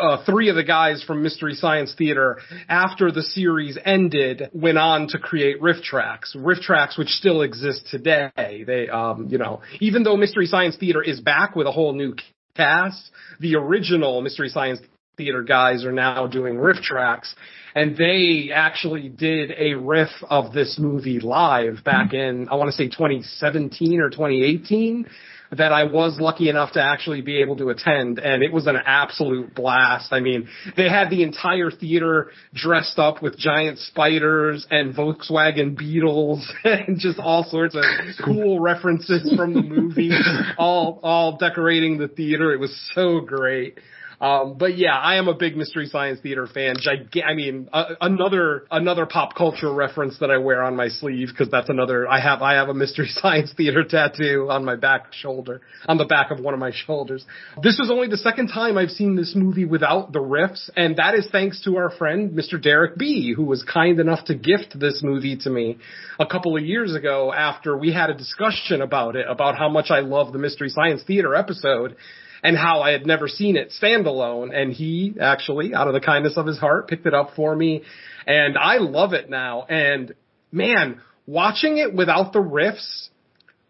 [0.00, 5.06] uh, three of the guys from Mystery Science Theater, after the series ended, went on
[5.08, 6.34] to create RiffTrax.
[6.34, 8.64] Riff Tracks, which still exists today.
[8.66, 12.14] They, um, you know, even though Mystery Science Theater is back with a whole new
[12.56, 14.80] cast, the original Mystery Science
[15.16, 17.34] Theater guys are now doing RiffTrax.
[17.76, 22.76] And they actually did a riff of this movie live back in, I want to
[22.76, 25.06] say 2017 or 2018
[25.56, 28.76] that I was lucky enough to actually be able to attend and it was an
[28.84, 30.12] absolute blast.
[30.12, 36.52] I mean, they had the entire theater dressed up with giant spiders and Volkswagen Beetles
[36.64, 37.82] and just all sorts of
[38.24, 40.10] cool references from the movie
[40.58, 42.52] all all decorating the theater.
[42.52, 43.78] It was so great.
[44.24, 46.76] Um, but yeah, I am a big Mystery Science Theater fan.
[46.76, 51.28] Giga- I mean, uh, another another pop culture reference that I wear on my sleeve
[51.28, 52.08] because that's another.
[52.08, 56.06] I have I have a Mystery Science Theater tattoo on my back shoulder, on the
[56.06, 57.26] back of one of my shoulders.
[57.62, 61.14] This is only the second time I've seen this movie without the riffs, and that
[61.14, 62.60] is thanks to our friend Mr.
[62.60, 65.76] Derek B, who was kind enough to gift this movie to me
[66.18, 69.90] a couple of years ago after we had a discussion about it, about how much
[69.90, 71.96] I love the Mystery Science Theater episode
[72.44, 74.54] and how I had never seen it standalone.
[74.54, 77.82] And he actually, out of the kindness of his heart, picked it up for me.
[78.26, 79.64] And I love it now.
[79.64, 80.14] And
[80.52, 83.08] man, watching it without the riffs,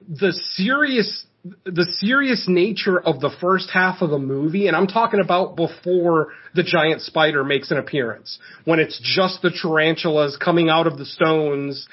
[0.08, 1.24] the serious,
[1.64, 6.32] the serious nature of the first half of the movie, and I'm talking about before
[6.54, 11.06] the giant spider makes an appearance, when it's just the tarantulas coming out of the
[11.06, 11.86] stones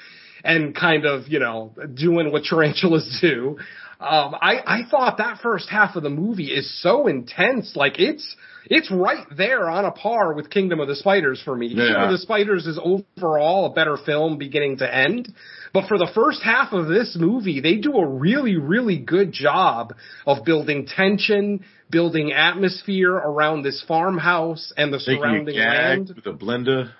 [0.44, 3.58] and kind of, you know, doing what tarantulas do.
[4.02, 7.76] Um, I, I thought that first half of the movie is so intense.
[7.76, 8.36] Like it's,
[8.66, 11.68] it's right there on a par with Kingdom of the Spiders for me.
[11.68, 11.84] Yeah.
[11.84, 15.32] Kingdom of the Spiders is overall a better film beginning to end.
[15.72, 19.94] But for the first half of this movie, they do a really, really good job
[20.26, 26.12] of building tension, building atmosphere around this farmhouse and the Making surrounding land.
[26.14, 26.90] with a blender.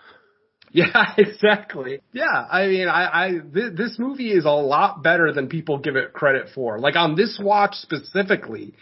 [0.74, 2.00] Yeah, exactly.
[2.12, 5.96] Yeah, I mean, I, I th- this movie is a lot better than people give
[5.96, 6.78] it credit for.
[6.78, 8.72] Like on this watch specifically,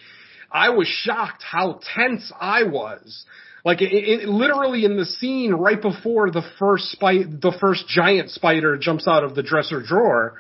[0.52, 3.24] I was shocked how tense I was.
[3.64, 8.30] Like it, it, literally in the scene right before the first spite, the first giant
[8.30, 10.34] spider jumps out of the dresser drawer.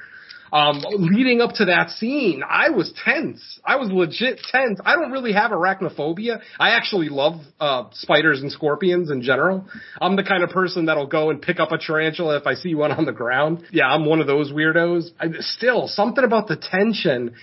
[0.52, 3.60] Um, leading up to that scene, I was tense.
[3.64, 4.80] I was legit tense.
[4.84, 6.40] I don't really have arachnophobia.
[6.58, 9.66] I actually love uh, spiders and scorpions in general.
[10.00, 12.74] I'm the kind of person that'll go and pick up a tarantula if I see
[12.74, 13.64] one on the ground.
[13.70, 15.10] Yeah, I'm one of those weirdos.
[15.18, 17.34] I, still, something about the tension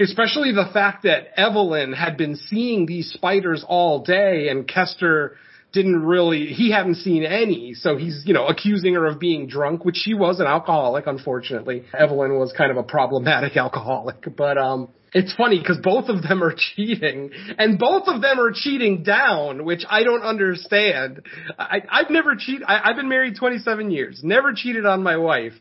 [0.00, 5.36] especially the fact that Evelyn had been seeing these spiders all day and Kester
[5.74, 9.84] didn't really, he hadn't seen any, so he's, you know, accusing her of being drunk,
[9.84, 11.84] which she was an alcoholic, unfortunately.
[11.92, 16.42] Evelyn was kind of a problematic alcoholic, but, um, it's funny because both of them
[16.42, 21.22] are cheating, and both of them are cheating down, which I don't understand.
[21.56, 22.64] I, I've never cheated.
[22.64, 25.52] I've been married 27 years, never cheated on my wife,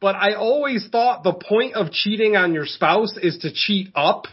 [0.00, 4.26] but I always thought the point of cheating on your spouse is to cheat up.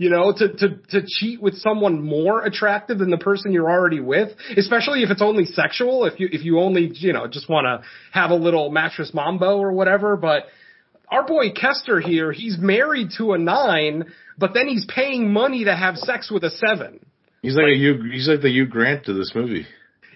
[0.00, 4.00] You know, to, to, to cheat with someone more attractive than the person you're already
[4.00, 7.66] with, especially if it's only sexual, if you, if you only, you know, just want
[7.66, 10.44] to have a little mattress mambo or whatever, but
[11.10, 14.06] our boy Kester here, he's married to a nine,
[14.38, 17.04] but then he's paying money to have sex with a seven.
[17.42, 19.66] He's like, a Hugh, he's like the Hugh Grant to this movie.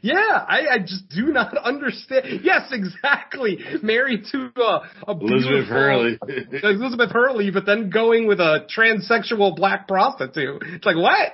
[0.04, 2.40] Yeah, I, I just do not understand.
[2.42, 3.58] Yes, exactly.
[3.82, 6.18] Married to a, a Elizabeth Hurley.
[6.62, 10.62] Elizabeth Hurley, but then going with a transsexual black prostitute.
[10.66, 11.32] It's like what?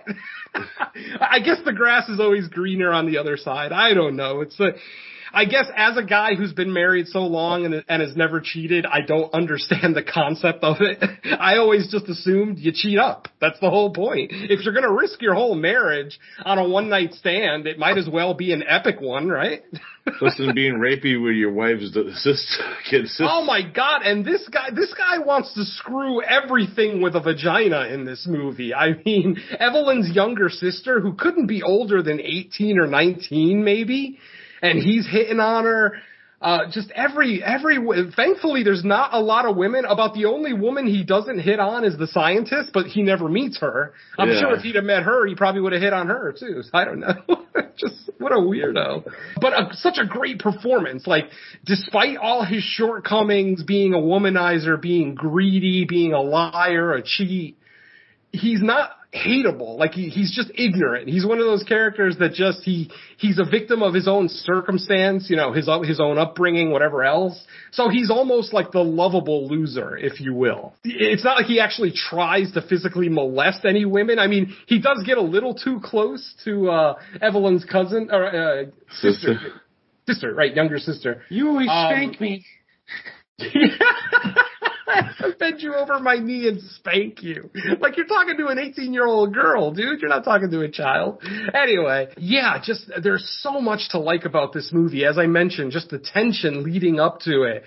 [1.20, 3.72] I guess the grass is always greener on the other side.
[3.72, 4.40] I don't know.
[4.40, 4.70] It's a.
[5.32, 8.86] I guess as a guy who's been married so long and, and has never cheated,
[8.86, 11.02] I don't understand the concept of it.
[11.40, 13.28] I always just assumed you cheat up.
[13.40, 14.30] That's the whole point.
[14.32, 18.08] If you're gonna risk your whole marriage on a one night stand, it might as
[18.08, 19.62] well be an epic one, right?
[20.20, 23.26] Listen, being rapey with your wife's sister, kid's sister.
[23.28, 27.86] Oh my god, and this guy, this guy wants to screw everything with a vagina
[27.86, 28.74] in this movie.
[28.74, 34.18] I mean, Evelyn's younger sister, who couldn't be older than 18 or 19 maybe,
[34.62, 35.96] and he's hitting on her.
[36.42, 37.76] Uh, just every, every,
[38.16, 39.84] thankfully there's not a lot of women.
[39.84, 43.58] About the only woman he doesn't hit on is the scientist, but he never meets
[43.60, 43.92] her.
[44.18, 44.40] I'm Yeah.
[44.40, 46.62] sure if he'd have met her, he probably would have hit on her too.
[46.62, 47.12] So I don't know.
[47.76, 49.04] just, what a weirdo.
[49.38, 51.06] But uh such a great performance.
[51.06, 51.24] Like,
[51.66, 57.58] despite all his shortcomings, being a womanizer, being greedy, being a liar, a cheat,
[58.32, 59.76] he's not hateable.
[59.78, 61.08] Like he, he's just ignorant.
[61.08, 65.28] He's one of those characters that just he he's a victim of his own circumstance,
[65.28, 67.42] you know, his his own upbringing, whatever else.
[67.72, 70.74] So he's almost like the lovable loser, if you will.
[70.84, 74.18] It's not like he actually tries to physically molest any women.
[74.18, 78.64] I mean, he does get a little too close to uh Evelyn's cousin or uh,
[79.00, 79.34] sister.
[79.34, 79.60] Sister.
[80.08, 81.22] Sister, right, younger sister.
[81.28, 82.44] You always Um, spank me.
[85.20, 87.50] I bend you over my knee and spank you.
[87.80, 90.00] Like you're talking to an 18 year old girl, dude.
[90.00, 91.22] You're not talking to a child.
[91.54, 95.04] Anyway, yeah, just there's so much to like about this movie.
[95.04, 97.64] As I mentioned, just the tension leading up to it.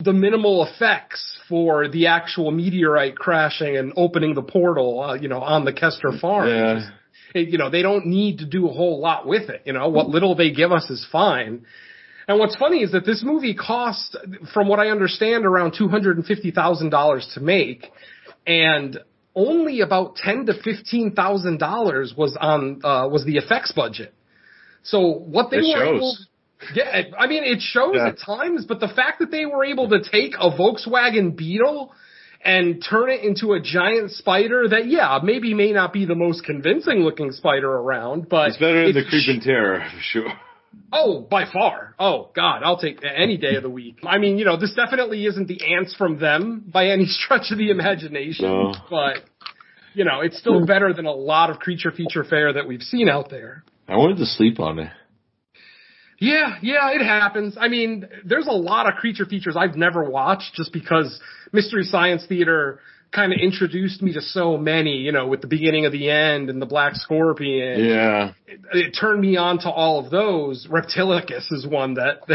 [0.00, 5.40] The minimal effects for the actual meteorite crashing and opening the portal, uh, you know,
[5.40, 6.48] on the Kester farm.
[6.48, 6.90] Yeah.
[7.34, 9.62] It- you know, they don't need to do a whole lot with it.
[9.64, 11.64] You know, what little they give us is fine.
[12.26, 14.16] And what's funny is that this movie cost,
[14.52, 17.86] from what I understand, around two hundred and fifty thousand dollars to make,
[18.46, 18.98] and
[19.34, 24.14] only about ten to fifteen thousand dollars was on uh, was the effects budget.
[24.82, 25.96] So what they It were shows.
[25.96, 26.16] able,
[26.74, 28.08] yeah, I mean it shows Yeah.
[28.08, 31.92] at times, but the fact that they were able to take a Volkswagen Beetle
[32.44, 36.44] and turn it into a giant spider that yeah maybe may not be the most
[36.44, 40.32] convincing looking spider around, but It's better than the it's- Creeping Terror, for sure.
[40.92, 41.94] Oh, by far.
[41.98, 43.98] Oh, God, I'll take any day of the week.
[44.04, 47.58] I mean, you know, this definitely isn't the ants from them by any stretch of
[47.58, 48.74] the imagination, No.
[48.88, 49.24] but,
[49.94, 53.08] you know, it's still better than a lot of creature feature fare that we've seen
[53.08, 53.64] out there.
[53.88, 54.90] I wanted to sleep on it.
[56.20, 57.56] Yeah, yeah, it happens.
[57.60, 61.20] I mean, there's a lot of creature features I've never watched just because
[61.52, 62.78] Mystery Science Theater
[63.14, 66.50] kind of introduced me to so many, you know, with the beginning of the end
[66.50, 67.84] and the Black Scorpion.
[67.84, 68.32] Yeah.
[68.46, 70.66] It, it turned me on to all of those.
[70.68, 72.26] Reptilicus is one that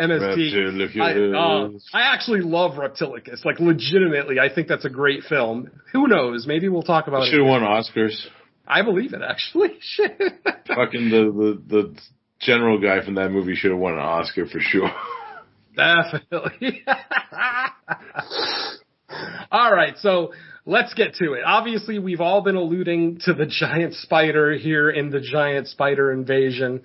[0.00, 1.00] MST.
[1.00, 3.44] I, uh, I actually love Reptilicus.
[3.44, 5.70] Like legitimately, I think that's a great film.
[5.92, 6.46] Who knows?
[6.46, 7.30] Maybe we'll talk about it.
[7.30, 8.16] Should have won Oscars.
[8.66, 9.74] I believe it actually.
[9.80, 10.18] Shit.
[10.66, 12.00] Fucking the, the the
[12.40, 14.90] general guy from that movie should have won an Oscar for sure.
[15.76, 16.84] Definitely.
[19.50, 20.32] all right, so
[20.66, 21.42] let's get to it.
[21.46, 26.82] Obviously, we've all been alluding to the giant spider here in the giant spider invasion.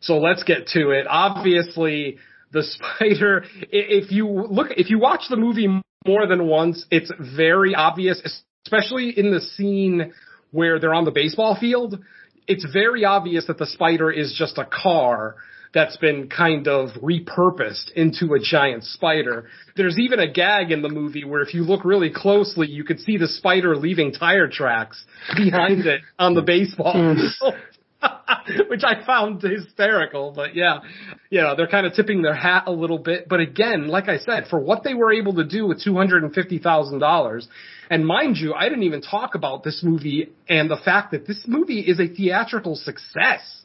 [0.00, 1.06] So let's get to it.
[1.08, 2.18] Obviously,
[2.52, 5.68] the spider, if you look, if you watch the movie
[6.06, 8.20] more than once, it's very obvious,
[8.64, 10.12] especially in the scene
[10.52, 11.98] where they're on the baseball field.
[12.46, 15.36] It's very obvious that the spider is just a car
[15.76, 19.46] that's been kind of repurposed into a giant spider.
[19.76, 22.98] There's even a gag in the movie where if you look really closely, you could
[22.98, 25.04] see the spider leaving tire tracks
[25.36, 26.94] behind it on the baseball.
[26.94, 27.50] Hmm.
[28.68, 30.78] Which I found hysterical, but yeah,
[31.28, 33.28] you know, they're kind of tipping their hat a little bit.
[33.28, 37.46] But again, like I said, for what they were able to do with $250,000,
[37.90, 41.44] and mind you, I didn't even talk about this movie and the fact that this
[41.46, 43.64] movie is a theatrical success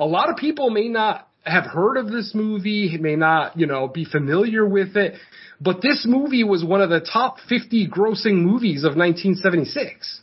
[0.00, 3.88] a lot of people may not have heard of this movie, may not, you know,
[3.88, 5.14] be familiar with it,
[5.60, 10.20] but this movie was one of the top 50 grossing movies of 1976.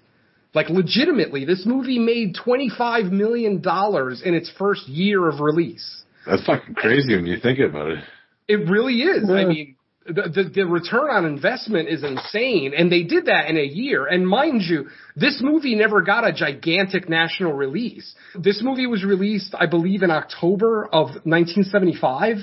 [0.53, 6.03] Like legitimately, this movie made 25 million dollars in its first year of release.
[6.25, 8.03] That's fucking crazy when you think about it.
[8.47, 9.29] It really is.
[9.29, 9.75] I mean,
[10.13, 14.05] the, the, return on investment is insane, and they did that in a year.
[14.05, 18.13] And mind you, this movie never got a gigantic national release.
[18.35, 22.37] This movie was released, I believe, in October of 1975,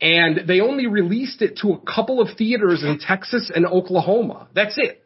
[0.00, 4.48] and they only released it to a couple of theaters in Texas and Oklahoma.
[4.54, 5.02] That's it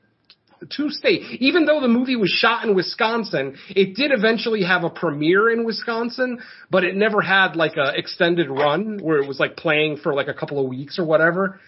[0.70, 1.40] two state.
[1.40, 5.64] Even though the movie was shot in Wisconsin, it did eventually have a premiere in
[5.64, 6.40] Wisconsin,
[6.70, 10.28] but it never had like a extended run where it was like playing for like
[10.28, 11.60] a couple of weeks or whatever.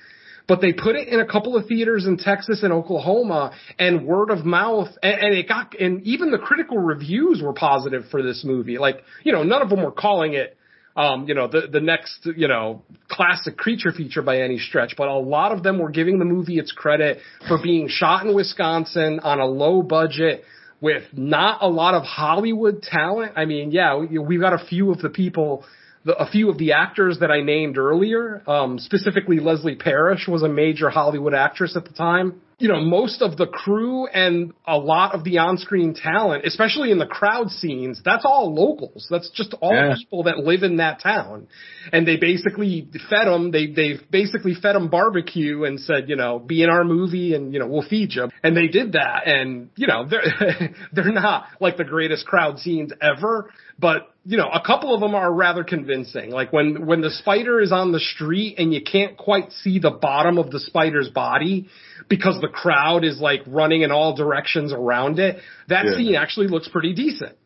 [0.48, 4.30] But they put it in a couple of theaters in Texas and Oklahoma and word
[4.30, 8.44] of mouth and, and it got, and even the critical reviews were positive for this
[8.44, 8.78] movie.
[8.78, 10.56] Like, you know, none of them were calling it
[10.98, 15.06] um, you know, the, the next, you know, classic creature feature by any stretch, but
[15.06, 19.20] a lot of them were giving the movie its credit for being shot in Wisconsin
[19.22, 20.42] on a low budget
[20.80, 23.32] with not a lot of Hollywood talent.
[23.37, 25.64] I mean, yeah, we, we've got a few of the people,
[26.04, 30.42] the, a few of the actors that I named earlier, um, specifically Leslie Parrish was
[30.42, 32.40] a major Hollywood actress at the time.
[32.61, 36.98] You know, most of the crew and a lot of the on-screen talent, especially in
[36.98, 39.06] the crowd scenes, that's all locals.
[39.08, 39.94] That's just all Yeah.
[39.96, 41.46] people that live in that town.
[41.92, 46.40] And they basically fed them, they, they basically fed them barbecue and said, you know,
[46.40, 48.28] be in our movie and, you know, we'll feed you.
[48.42, 49.28] And they did that.
[49.28, 54.51] And, you know, they're, they're not like the greatest crowd scenes ever, but, you know,
[54.53, 56.29] a couple of them are rather convincing.
[56.31, 59.91] Like when, when the spider is on the street and you can't quite see the
[59.91, 61.69] bottom of the spider's body
[62.11, 65.38] because the crowd is like running in all directions around it,
[65.69, 65.97] that Yeah.
[65.97, 67.37] scene actually looks pretty decent.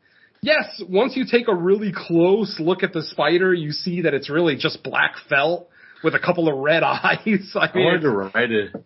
[0.40, 4.28] Yes, once you take a really close look at the spider, you see that it's
[4.28, 5.68] really just black felt
[6.02, 7.52] with a couple of red eyes.
[7.54, 8.84] I I mean, wanted to ride it.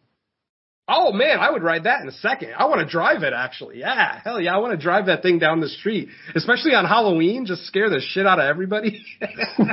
[0.88, 2.54] Oh man, I would ride that in a second.
[2.56, 3.80] I want to drive it actually.
[3.80, 7.46] Yeah, hell yeah, I want to drive that thing down the street, especially on Halloween.
[7.46, 9.04] Just scare the shit out of everybody.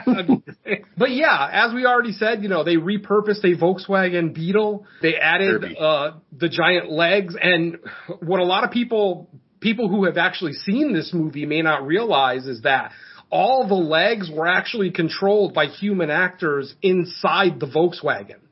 [0.05, 0.83] That'd be great.
[0.97, 4.85] but yeah, as we already said, you know, they repurposed a Volkswagen Beetle.
[5.01, 7.77] They added uh, the giant legs, and
[8.19, 12.45] what a lot of people people who have actually seen this movie may not realize
[12.45, 12.91] is that
[13.29, 18.42] all the legs were actually controlled by human actors inside the Volkswagen.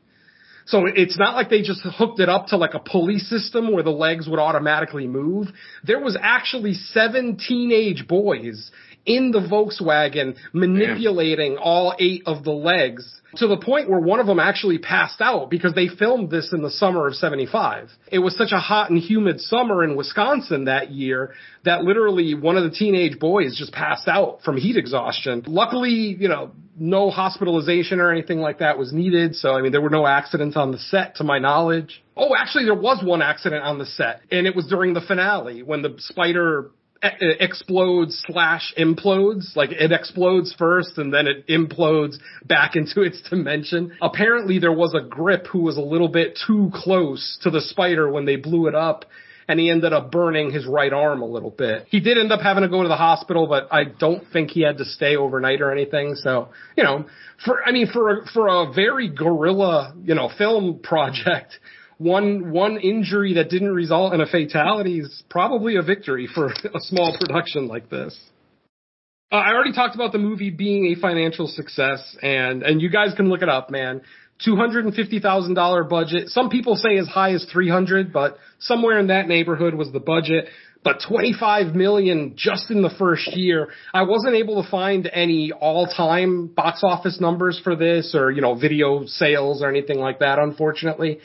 [0.65, 3.83] So it's not like they just hooked it up to like a pulley system where
[3.83, 5.47] the legs would automatically move.
[5.83, 8.71] There was actually seven teenage boys
[9.05, 14.27] in the Volkswagen manipulating all eight of the legs to the point where one of
[14.27, 17.89] them actually passed out because they filmed this in the summer of 75.
[18.11, 22.57] It was such a hot and humid summer in Wisconsin that year that literally one
[22.57, 25.43] of the teenage boys just passed out from heat exhaustion.
[25.47, 29.35] Luckily, you know, no hospitalization or anything like that was needed.
[29.35, 32.03] So, I mean, there were no accidents on the set to my knowledge.
[32.17, 35.61] Oh, actually, there was one accident on the set and it was during the finale
[35.61, 36.71] when the spider
[37.03, 39.55] explodes slash implodes.
[39.55, 42.15] Like it explodes first and then it implodes
[42.45, 43.95] back into its dimension.
[44.01, 48.11] Apparently there was a grip who was a little bit too close to the spider
[48.11, 49.05] when they blew it up
[49.47, 51.87] and he ended up burning his right arm a little bit.
[51.89, 54.61] He did end up having to go to the hospital, but I don't think he
[54.61, 56.15] had to stay overnight or anything.
[56.15, 57.05] So, you know,
[57.45, 61.59] for, I mean, for a, for a very guerrilla, you know, film project,
[61.97, 66.79] one one injury that didn't result in a fatality is probably a victory for a
[66.79, 68.19] small production like this.
[69.31, 73.13] Uh, I already talked about the movie being a financial success, and and you guys
[73.15, 74.01] can look it up, man.
[74.43, 76.29] Two hundred and fifty thousand dollar budget.
[76.29, 79.99] Some people say as high as three hundred, but somewhere in that neighborhood was the
[79.99, 80.45] budget.
[80.83, 83.69] But twenty five million just in the first year.
[83.93, 88.41] I wasn't able to find any all time box office numbers for this, or you
[88.41, 91.19] know, video sales or anything like that, unfortunately.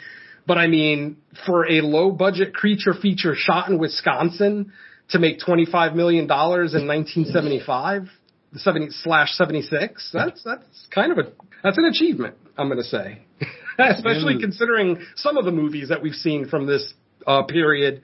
[0.47, 4.73] But I mean, for a low budget creature feature shot in Wisconsin
[5.11, 8.09] to make $25 million in 1975,
[8.55, 13.23] 70 slash 76, that's, that's kind of a, that's an achievement, I'm going to say.
[13.79, 16.95] Especially considering some of the movies that we've seen from this
[17.27, 18.03] uh, period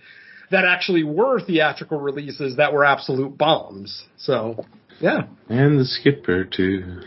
[0.52, 4.04] that actually were theatrical releases that were absolute bombs.
[4.16, 4.64] So,
[5.00, 5.22] yeah.
[5.48, 7.00] And the skipper too.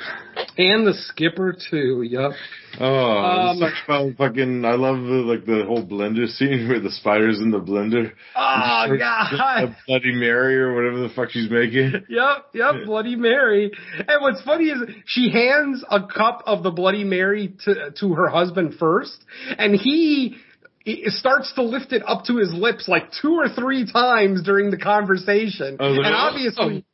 [0.57, 2.31] And the skipper too, yep.
[2.79, 4.65] Oh, Um, such fun fucking!
[4.65, 8.11] I love the like the whole blender scene where the spiders in the blender.
[8.35, 9.75] Oh, God.
[9.87, 11.93] Bloody Mary or whatever the fuck she's making.
[12.09, 13.71] Yep, yep, Bloody Mary.
[13.97, 18.27] And what's funny is she hands a cup of the Bloody Mary to to her
[18.27, 19.23] husband first,
[19.57, 20.35] and he
[20.85, 24.69] he starts to lift it up to his lips like two or three times during
[24.71, 25.77] the conversation.
[25.79, 26.85] I was like, and "Oh." obviously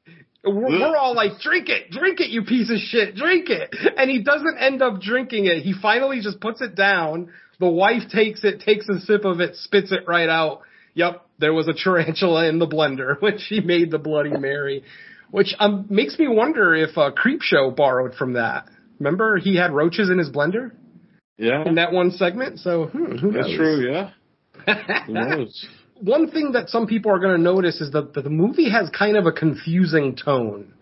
[0.43, 3.75] we're, we're all like, drink it, drink it, you piece of shit, drink it.
[3.97, 5.61] And he doesn't end up drinking it.
[5.61, 7.31] He finally just puts it down.
[7.59, 10.61] The wife takes it, takes a sip of it, spits it right out.
[10.95, 14.83] Yep, there was a tarantula in the blender when she made the Bloody Mary,
[15.29, 18.67] which um, makes me wonder if uh, Creepshow borrowed from that.
[18.99, 20.71] Remember, he had roaches in his blender
[21.37, 22.59] Yeah, in that one segment.
[22.59, 23.45] So hmm, who knows?
[23.45, 23.91] that's true.
[23.91, 24.09] Yeah,
[25.07, 25.67] who knows?
[25.99, 29.15] one thing that some people are going to notice is that the movie has kind
[29.17, 30.73] of a confusing tone.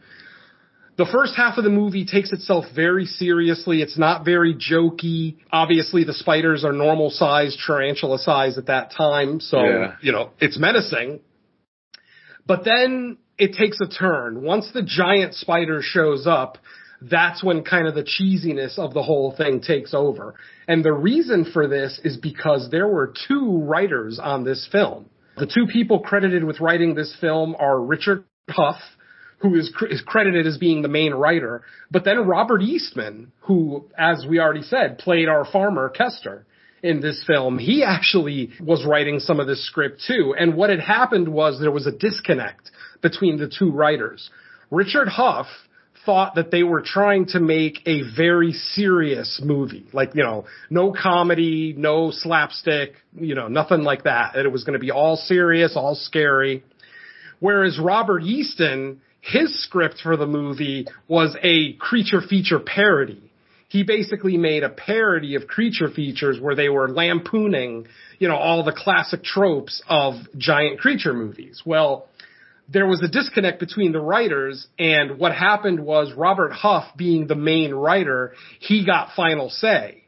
[0.98, 3.82] The first half of the movie takes itself very seriously.
[3.82, 5.38] It's not very jokey.
[5.50, 9.40] Obviously, the spiders are normal size, tarantula size at that time.
[9.40, 9.96] So, Yeah.
[10.02, 11.22] you know, it's menacing.
[12.46, 14.42] But then it takes a turn.
[14.44, 16.58] Once the giant spider shows up,
[17.02, 20.36] that's when kind of the cheesiness of the whole thing takes over.
[20.68, 25.10] And the reason for this is because there were two writers on this film.
[25.38, 28.82] The two people credited with writing this film are Richard Huff,
[29.38, 33.86] who is, cr- is credited as being the main writer, but then Robert Easton, who,
[33.98, 36.46] as we already said, played our farmer Kester
[36.84, 37.58] in this film.
[37.58, 40.36] He actually was writing some of this script too.
[40.38, 42.72] And what had happened was there was a disconnect
[43.02, 44.30] between the two writers.
[44.70, 45.48] Richard Huff
[46.10, 49.86] thought that they were trying to make a very serious movie.
[49.94, 54.32] Like, you know, no comedy, no slapstick, you know, nothing like that.
[54.34, 56.64] That it was going to be all serious, all scary.
[57.40, 63.22] Whereas Robert Easton, his script for the movie was a creature feature parody.
[63.68, 67.86] He basically made a parody of creature features where they were lampooning,
[68.18, 71.62] you know, all the classic tropes of giant creature movies.
[71.64, 72.08] Well,
[72.72, 77.36] there was a disconnect between the writers and what happened was Robert Huff being the
[77.36, 80.04] main writer, he got final say.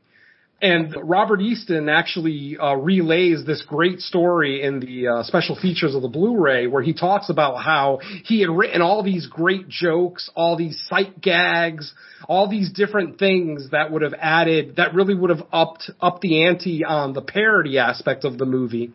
[0.64, 6.03] And Robert Easton actually uh, relays this great story in the uh, special features of
[6.03, 10.55] the Blu-ray where he talks about how he had written all these great jokes, all
[10.55, 11.91] these sight gags,
[12.28, 16.45] all these different things that would have added, that really would have upped, upped the
[16.45, 18.91] ante on the parody aspect of the movie.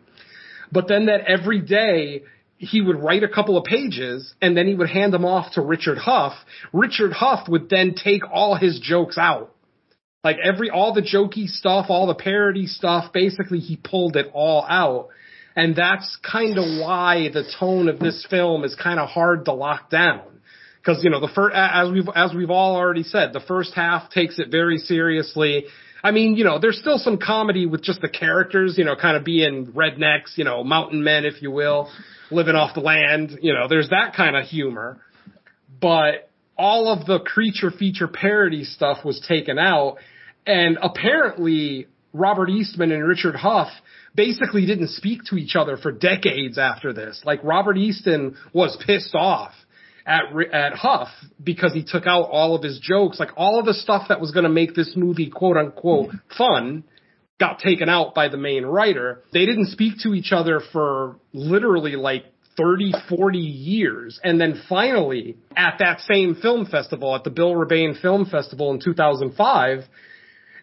[0.71, 2.23] But then that every day
[2.57, 5.61] he would write a couple of pages and then he would hand them off to
[5.61, 6.33] Richard Huff.
[6.73, 9.53] Richard Huff would then take all his jokes out.
[10.23, 14.65] Like every, all the jokey stuff, all the parody stuff, basically he pulled it all
[14.67, 15.09] out.
[15.55, 19.53] And that's kind of why the tone of this film is kind of hard to
[19.53, 20.21] lock down.
[20.85, 24.09] Cause, you know, the first, as we've, as we've all already said, the first half
[24.09, 25.65] takes it very seriously.
[26.03, 29.17] I mean, you know, there's still some comedy with just the characters, you know, kind
[29.17, 31.89] of being rednecks, you know, mountain men, if you will,
[32.29, 33.39] living off the land.
[33.41, 35.01] You know, there's that kind of humor.
[35.81, 39.97] But all of the creature feature parody stuff was taken out.
[40.45, 43.69] And apparently Robert Easton and Richard Huff
[44.15, 47.21] basically didn't speak to each other for decades after this.
[47.25, 49.53] Like Robert Easton was pissed off
[50.07, 51.09] at at Huff
[51.43, 54.31] because he took out all of his jokes, like all of the stuff that was
[54.31, 56.83] going to make this movie quote unquote fun
[57.39, 59.21] got taken out by the main writer.
[59.31, 62.25] They didn't speak to each other for literally like
[62.57, 64.19] 30, 40 years.
[64.23, 68.79] And then finally, at that same film festival, at the Bill Rebane Film Festival in
[68.83, 69.83] 2005,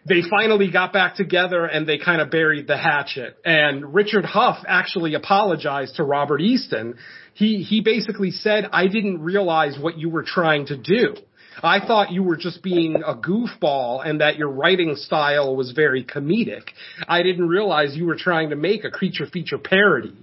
[0.07, 3.37] they finally got back together and they kind of buried the hatchet.
[3.43, 6.97] And Richard Huff actually apologized to Robert Easton.
[7.35, 11.15] He, he basically said, I didn't realize what you were trying to do.
[11.61, 16.03] I thought you were just being a goofball and that your writing style was very
[16.03, 16.63] comedic.
[17.07, 20.15] I didn't realize you were trying to make a creature feature parody.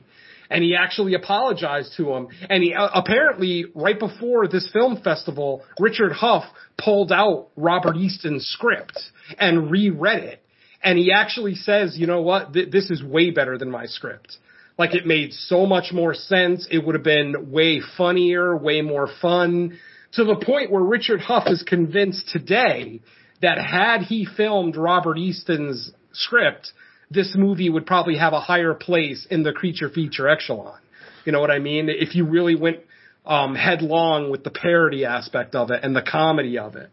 [0.49, 2.29] And he actually apologized to him.
[2.49, 6.45] And he uh, apparently, right before this film festival, Richard Huff
[6.79, 8.99] pulled out Robert Easton's script
[9.39, 10.43] and reread it.
[10.83, 14.37] And he actually says, you know what, Th- this is way better than my script.
[14.83, 16.67] Like it made so much more sense.
[16.69, 19.79] It would have been way funnier, way more fun
[20.15, 23.01] to the point where Richard Huff is convinced today
[23.41, 26.73] that had he filmed Robert Easton's script,
[27.13, 30.81] this movie would probably have a higher place in the creature feature echelon.
[31.25, 31.89] You know what I mean?
[31.89, 32.79] If you really went
[33.25, 36.91] um, headlong with the parody aspect of it and the comedy of it.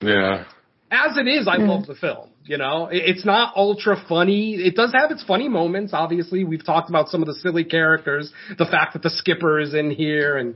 [0.00, 0.46] Yeah.
[0.90, 1.68] As it is, I mm-hmm.
[1.68, 2.30] love the film.
[2.44, 4.54] You know, it's not ultra funny.
[4.54, 5.92] It does have its funny moments.
[5.92, 9.74] Obviously, we've talked about some of the silly characters, the fact that the skipper is
[9.74, 10.54] in here, and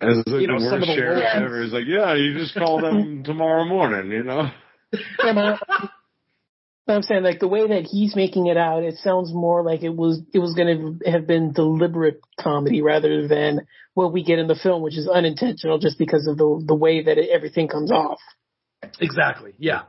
[0.00, 1.62] As like You know, the some of worst the sheriff worst- ever.
[1.62, 4.50] He's like, yeah, you just call them tomorrow morning, you know?
[5.22, 5.58] Yeah, man.
[6.88, 9.82] But I'm saying like the way that he's making it out, it sounds more like
[9.82, 14.38] it was it was going to have been deliberate comedy rather than what we get
[14.38, 17.68] in the film, which is unintentional just because of the the way that it, everything
[17.68, 18.18] comes off.
[19.00, 19.52] Exactly.
[19.58, 19.82] Yeah.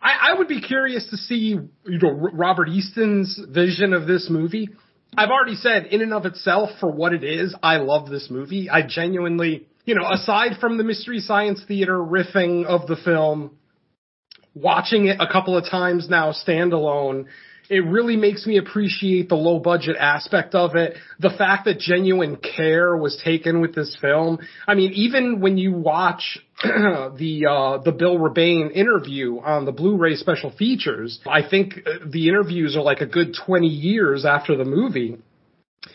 [0.00, 1.56] I, I would be curious to see,
[1.86, 4.68] you know, Robert Easton's vision of this movie.
[5.16, 8.70] I've already said, in and of itself, for what it is, I love this movie.
[8.70, 13.58] I genuinely, you know, aside from the Mystery Science Theater riffing of the film,
[14.54, 17.26] watching it a couple of times now standalone,
[17.68, 20.94] it really makes me appreciate the low budget aspect of it.
[21.20, 24.38] The fact that genuine care was taken with this film.
[24.66, 26.38] I mean, even when you watch
[27.18, 32.28] the uh, the Bill Rebane interview on the Blu-ray special features, I think uh, the
[32.28, 35.18] interviews are like a good 20 years after the movie.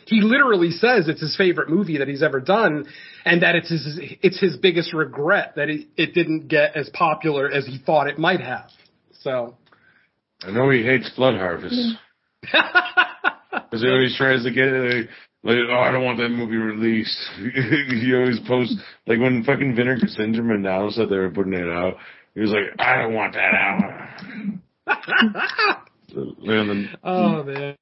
[0.05, 2.85] He literally says it's his favorite movie that he's ever done,
[3.23, 7.49] and that it's his it's his biggest regret that it, it didn't get as popular
[7.49, 8.69] as he thought it might have.
[9.21, 9.55] So
[10.43, 11.97] I know he hates Blood Harvest.
[13.69, 15.09] Because he always tries to get it.
[15.47, 17.17] Like, oh, I don't want that movie released.
[17.37, 18.75] he always posts,
[19.07, 21.93] like when fucking Vinegar Syndrome announced that they were putting it out,
[22.35, 24.17] he was like, I don't want that out.
[26.13, 27.77] then, Oh man.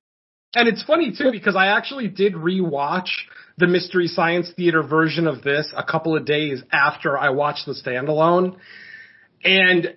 [0.54, 3.10] And it's funny too because I actually did rewatch
[3.58, 7.74] the Mystery Science Theater version of this a couple of days after I watched the
[7.74, 8.58] standalone.
[9.44, 9.96] And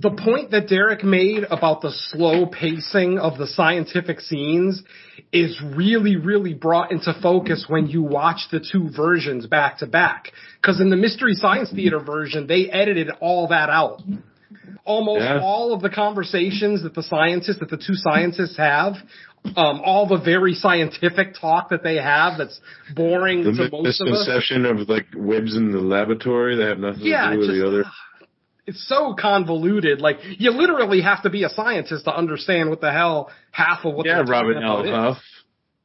[0.00, 4.82] the point that Derek made about the slow pacing of the scientific scenes
[5.32, 10.32] is really, really brought into focus when you watch the two versions back to back.
[10.62, 14.02] Cause in the Mystery Science Theater version, they edited all that out
[14.84, 15.40] almost Yeah.
[15.40, 18.96] all of the conversations that the scientists, that the two scientists have,
[19.56, 22.60] um, all the very scientific talk that they have that's
[22.94, 24.18] boring the to most of us.
[24.18, 27.60] misconception of like webs in the laboratory that have nothing Yeah, to do with just,
[27.60, 27.84] the other.
[28.66, 30.00] It's so convoluted.
[30.00, 33.94] Like you literally have to be a scientist to understand what the hell half of
[33.94, 34.84] what Yeah, Robin L.
[34.84, 35.18] Huff.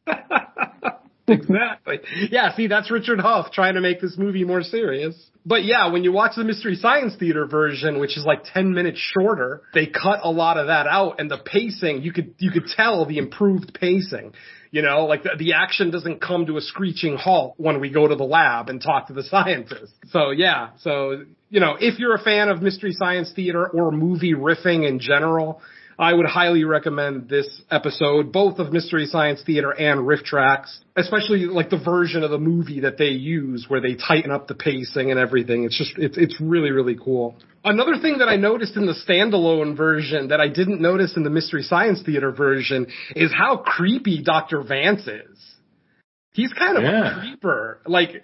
[1.27, 1.99] exactly.
[2.31, 5.15] Yeah, see, that's Richard Huff trying to make this movie more serious.
[5.45, 8.99] But yeah, when you watch the Mystery Science Theater version, which is like 10 minutes
[8.99, 12.65] shorter, they cut a lot of that out and the pacing, you could, you could
[12.75, 14.33] tell the improved pacing.
[14.71, 18.07] You know, like the, the action doesn't come to a screeching halt when we go
[18.07, 19.93] to the lab and talk to the scientists.
[20.11, 24.35] So yeah, so, you know, if you're a fan of Mystery Science Theater or movie
[24.35, 25.61] riffing in general,
[25.99, 31.69] I would highly recommend this episode, both of Mystery Science Theater and RiffTrax, especially like
[31.69, 35.19] the version of the movie that they use where they tighten up the pacing and
[35.19, 35.65] everything.
[35.65, 37.35] It's just, it's, it's really, really cool.
[37.65, 41.29] Another thing that I noticed in the standalone version that I didn't notice in the
[41.29, 44.63] Mystery Science Theater version is how creepy Dr.
[44.63, 45.37] Vance is.
[46.31, 47.17] He's kind of Yeah.
[47.17, 47.81] a creeper.
[47.85, 48.23] Like,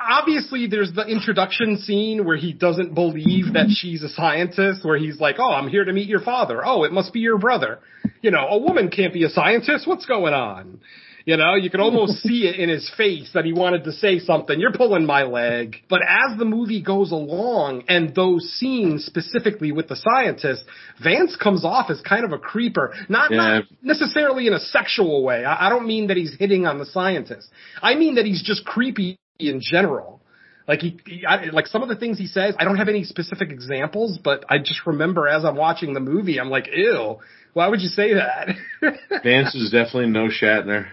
[0.00, 5.20] obviously there's the introduction scene where he doesn't believe that she's a scientist where he's
[5.20, 6.62] like oh i'm here to meet your father.
[6.64, 7.78] Oh it must be your brother.
[8.22, 9.86] You know a woman can't be a scientist.
[9.86, 10.80] What's going on?
[11.26, 14.18] You know you can almost see it in his face that he wanted to say
[14.18, 14.60] something.
[14.60, 15.76] You're pulling my leg.
[15.88, 20.64] But as the movie goes along and those scenes specifically with the scientist
[21.02, 22.92] vance comes off as kind of a creeper.
[23.08, 23.36] Not, Yeah.
[23.38, 25.46] not necessarily in a sexual way.
[25.46, 27.48] I, I don't mean that he's hitting on the scientist.
[27.82, 30.20] I mean that he's just creepy in general.
[30.66, 33.04] Like he, he I, like some of the things he says, I don't have any
[33.04, 37.18] specific examples, but I just remember as I'm watching the movie, I'm like, ew,
[37.52, 38.48] why would you say that?
[39.22, 40.86] Vance is definitely no Shatner.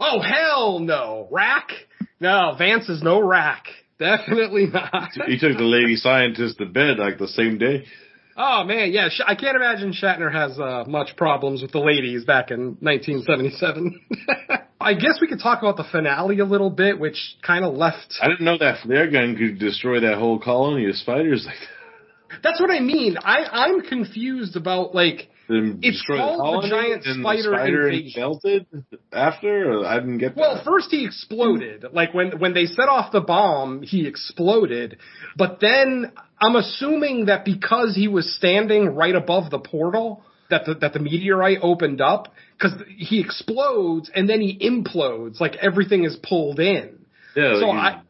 [0.00, 1.70] oh hell no, Rack?
[2.18, 3.66] No, Vance is no Rack.
[3.98, 5.10] Definitely not.
[5.26, 7.84] He took the lady scientist to bed like the same day.
[8.36, 12.50] Oh man, yeah, I can't imagine Shatner has uh, much problems with the ladies back
[12.50, 14.00] in 1977.
[14.80, 18.14] I guess we could talk about the finale a little bit, which kind of left.
[18.22, 22.40] I didn't know that flare gun could destroy that whole colony of spiders like that.
[22.42, 23.16] That's what I mean.
[23.18, 28.20] I I'm confused about like It's destroy called the colony giant spider the spider invasion.
[28.20, 28.66] melted
[29.12, 29.84] after.
[29.86, 31.84] I didn't get Well, first he exploded.
[31.92, 34.98] Like when when they set off the bomb, he exploded.
[35.36, 40.74] But then I'm assuming that because he was standing right above the portal, that the
[40.74, 45.40] that the meteorite opened up because he explodes and then he implodes.
[45.40, 47.06] Like everything is pulled in.
[47.34, 48.02] yeah, So I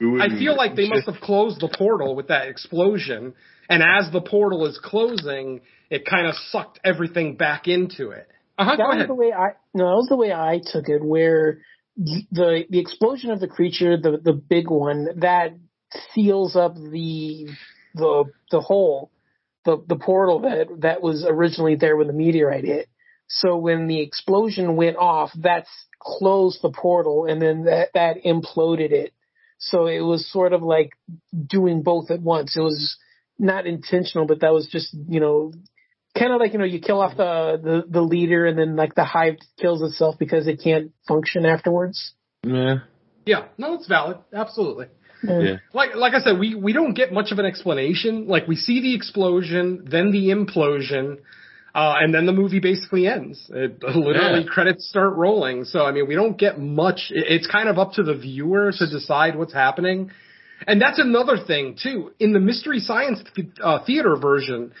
[0.00, 3.34] I feel like they must have closed the portal with that explosion,
[3.68, 5.60] and as the portal is closing,
[5.90, 8.28] it kind of sucked everything back into it.
[8.58, 9.08] Uh-huh, that go was ahead.
[9.08, 11.02] the way I no, that was the way I took it.
[11.02, 11.60] Where
[11.96, 15.54] the the explosion of the creature, the the big one, that
[16.14, 17.48] seals up the
[17.94, 19.10] the the hole,
[19.64, 22.88] the the portal that that was originally there when the meteorite hit.
[23.28, 28.90] So when the explosion went off, that's closed the portal, and then that that imploded
[28.92, 29.12] it.
[29.58, 30.92] So it was sort of like
[31.46, 32.56] doing both at once.
[32.56, 32.96] It was
[33.38, 35.52] not intentional, but that was just you know
[36.18, 38.94] kind of like you know you kill off the, the the leader and then like
[38.94, 42.14] the hive kills itself because it can't function afterwards.
[42.42, 42.76] Yeah.
[43.26, 44.16] Yeah, no, it's valid.
[44.32, 44.86] Absolutely.
[45.22, 45.56] Yeah.
[45.72, 48.26] Like like I said, we we don't get much of an explanation.
[48.26, 51.18] Like we see the explosion, then the implosion,
[51.74, 53.50] uh, and then the movie basically ends.
[53.52, 54.52] It literally Yeah.
[54.52, 55.64] credits start rolling.
[55.64, 57.10] So I mean, we don't get much.
[57.10, 60.10] It- It's kind of up to the viewer to decide what's happening.
[60.66, 62.12] And that's another thing too.
[62.18, 64.72] In the Mystery Science th- uh, Theater version,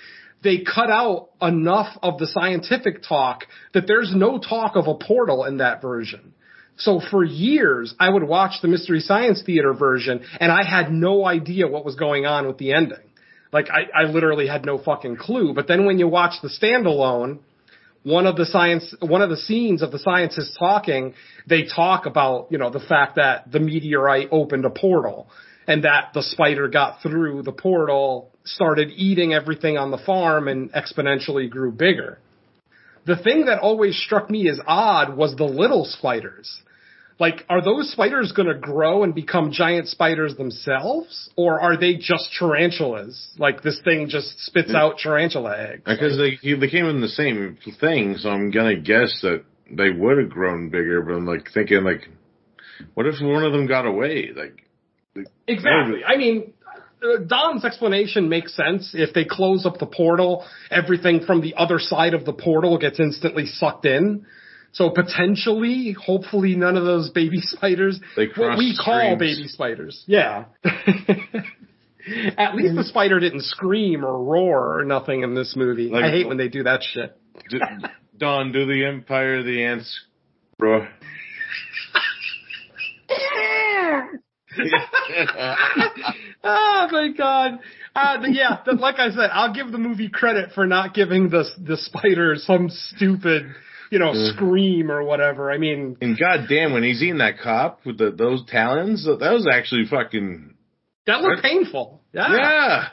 [0.42, 5.44] they cut out enough of the scientific talk that there's no talk of a portal
[5.44, 6.32] in that version.
[6.80, 11.26] So for years, I would watch the Mystery Science Theater version, and I had no
[11.26, 12.98] idea what was going on with the ending.
[13.52, 15.52] Like I, I literally had no fucking clue.
[15.54, 17.40] But then when you watch the standalone,
[18.02, 21.14] one of the science, one of the scenes of the scientists talking,
[21.46, 25.28] they talk about, you know, the fact that the meteorite opened a portal
[25.66, 30.72] and that the spider got through the portal, started eating everything on the farm and
[30.72, 32.18] exponentially grew bigger.
[33.04, 36.62] The thing that always struck me as odd was the little spiders.
[37.20, 41.28] Like, are those spiders gonna grow and become giant spiders themselves?
[41.36, 43.28] Or are they just tarantulas?
[43.38, 45.82] Like, this thing just spits out tarantula eggs?
[45.84, 50.16] Because they they came in the same thing, so I'm gonna guess that they would
[50.16, 51.02] have grown bigger.
[51.02, 52.08] But I'm like thinking like,
[52.94, 54.30] what if one of them got away?
[54.34, 54.64] Like,
[55.46, 56.04] Exactly.
[56.06, 56.54] I mean,
[57.26, 58.92] Don's explanation makes sense.
[58.94, 63.00] If they close up the portal, everything from the other side of the portal gets
[63.00, 64.24] instantly sucked in.
[64.72, 70.04] So potentially, hopefully none of those baby spiders, They what we call baby spiders.
[70.06, 70.44] Yeah.
[72.38, 75.88] At least the spider didn't scream or roar or nothing in this movie.
[75.88, 77.16] Like- I hate when they do that shit.
[77.50, 77.58] d-
[78.16, 80.00] Don, do the Empire of the Ants,
[80.58, 80.86] bro.
[86.44, 87.58] oh my god.
[87.94, 91.76] Uh, yeah, like I said, I'll give the movie credit for not giving the the
[91.76, 93.46] spider some stupid,
[93.90, 94.32] you know, Yeah.
[94.32, 95.50] scream or whatever.
[95.50, 99.46] I mean, and goddamn, when he's eating that cop with the, those talons, that was
[99.52, 100.54] actually fucking
[101.06, 102.02] that looked painful.
[102.12, 102.88] Yeah, yeah.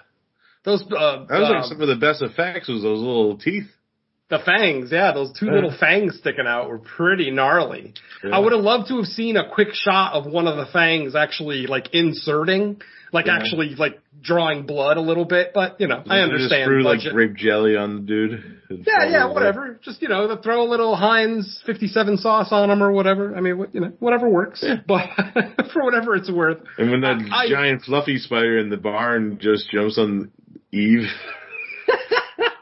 [0.63, 3.69] those uh, That was like uh, some of the best effects was those little teeth.
[4.29, 4.89] The fangs.
[4.91, 7.93] Yeah, those two little fangs sticking out were pretty gnarly.
[8.23, 8.31] Yeah.
[8.35, 11.15] I would have loved to have seen a quick shot of one of the fangs
[11.15, 12.81] actually like inserting,
[13.13, 13.37] like Yeah.
[13.37, 15.51] actually like drawing blood a little bit.
[15.53, 16.49] But you know, I understand.
[16.63, 18.61] Just threw like grape jelly on the dude.
[18.69, 19.79] Yeah, yeah, whatever.
[19.81, 23.33] Just you know, throw a little Heinz 57 sauce on them or whatever.
[23.33, 24.59] I mean, you know, whatever works.
[24.61, 24.81] Yeah.
[24.85, 25.07] But
[25.71, 26.57] for whatever it's worth.
[26.77, 30.31] And when that I- giant fluffy spider in the barn just jumps on
[30.73, 31.07] Eve.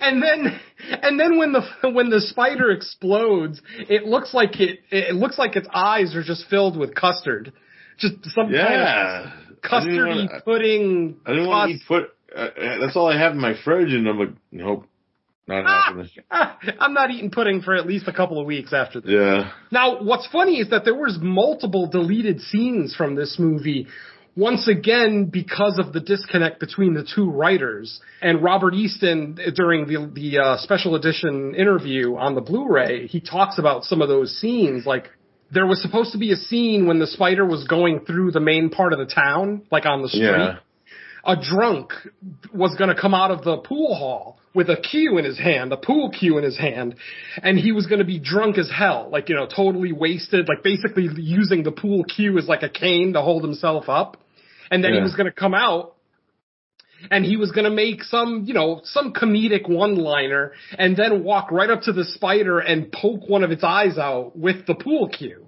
[0.00, 0.60] And then,
[1.02, 5.56] and then when the when the spider explodes, it looks like it it looks like
[5.56, 7.52] its eyes are just filled with custard,
[7.98, 9.20] just some kind Yeah.
[9.20, 9.26] of
[9.72, 11.16] I didn't custardy wanna- pudding.
[11.26, 12.04] I didn't want to eat put.
[12.34, 14.84] Uh, uh, that's all I have in my fridge, and I'm like, nope,
[15.48, 16.10] not happening.
[16.80, 19.10] I'm not eating pudding for at least a couple of weeks after this.
[19.10, 23.86] Yeah, Now, what's funny is that there was multiple deleted scenes from this movie.
[24.36, 30.10] Once again, because of the disconnect between the two writers and Robert Easton during the
[30.12, 34.84] the uh, special edition interview on the Blu-ray, he talks about some of those scenes.
[34.84, 35.08] Like
[35.50, 38.68] there was supposed to be a scene when the spider was going through the main
[38.68, 40.58] part of the town, like on the street yeah.
[41.24, 41.92] a drunk
[42.52, 45.72] was going to come out of the pool hall with a cue in his hand,
[45.72, 46.96] a pool cue in his hand,
[47.42, 50.62] and he was going to be drunk as hell, like, you know, totally wasted, like
[50.62, 54.16] basically using the pool cue as like a cane to hold himself up.
[54.70, 55.96] And then he was going to come out
[57.10, 61.70] and he was gonna make some, you know, some comedic one-liner and then walk right
[61.70, 65.46] up to the spider and poke one of its eyes out with the pool cue.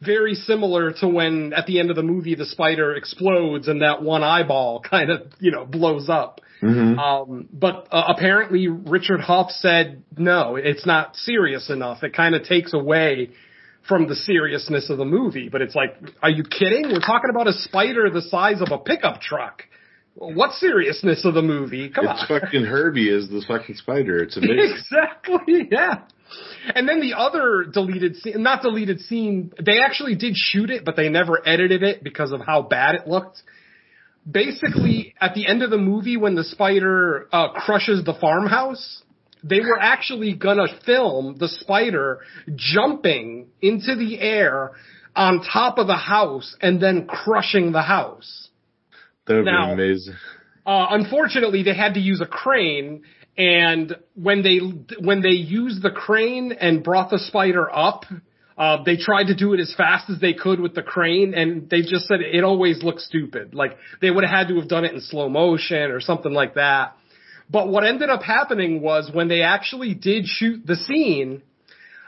[0.00, 4.02] Very similar to when at the end of the movie the spider explodes and that
[4.02, 6.40] one eyeball kind of, you know, blows up.
[6.62, 6.98] Mm-hmm.
[6.98, 12.02] Um, but uh, apparently Richard Huff said no, it's not serious enough.
[12.02, 13.30] It kind of takes away
[13.88, 15.48] from the seriousness of the movie.
[15.48, 16.84] But it's like, are you kidding?
[16.92, 19.62] We're talking about a spider the size of a pickup truck.
[20.14, 21.90] What seriousness of the movie?
[21.90, 22.40] Come it's on.
[22.40, 24.22] fucking Herbie is the fucking spider.
[24.22, 24.76] It's amazing.
[24.76, 26.02] exactly, yeah.
[26.74, 30.96] And then the other deleted scene, not deleted scene, they actually did shoot it, but
[30.96, 33.42] they never edited it because of how bad it looked.
[34.30, 39.02] Basically, at the end of the movie, when the spider uh, crushes the farmhouse,
[39.42, 42.20] they were actually gonna film the spider
[42.54, 44.72] jumping into the air
[45.14, 48.48] on top of the house and then crushing the house.
[49.26, 50.14] That would Now- be amazing.
[50.66, 53.02] Uh, unfortunately, they had to use a crane,
[53.38, 58.04] and when they when they used the crane and brought the spider up,
[58.58, 61.70] uh, they tried to do it as fast as they could with the crane, and
[61.70, 63.54] they just said it always looked stupid.
[63.54, 66.54] Like they would have had to have done it in slow motion or something like
[66.54, 66.94] that.
[67.50, 71.42] But what ended up happening was when they actually did shoot the scene,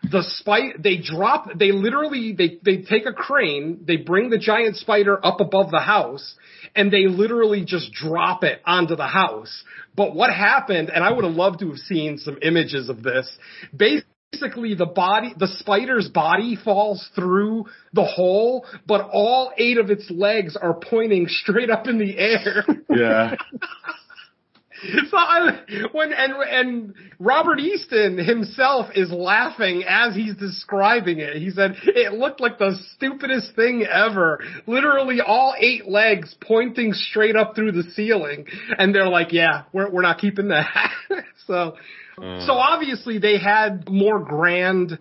[0.02, 4.76] the spider they drop they literally they they take a crane they bring the giant
[4.76, 6.36] spider up above the house
[6.74, 9.62] and they literally just drop it onto the house
[9.96, 13.30] but what happened and i would have loved to have seen some images of this
[13.76, 20.10] basically the body the spider's body falls through the hole but all eight of its
[20.10, 23.34] legs are pointing straight up in the air Yeah.
[25.10, 25.62] so I,
[25.92, 31.36] when and and Robert Easton himself is laughing as he's describing it.
[31.36, 34.40] He said it looked like the stupidest thing ever.
[34.66, 38.46] Literally all eight legs pointing straight up through the ceiling,
[38.78, 40.90] and they're like, "Yeah, we're we're not keeping that."
[41.46, 41.76] so,
[42.22, 42.46] uh.
[42.46, 44.98] so obviously they had more grand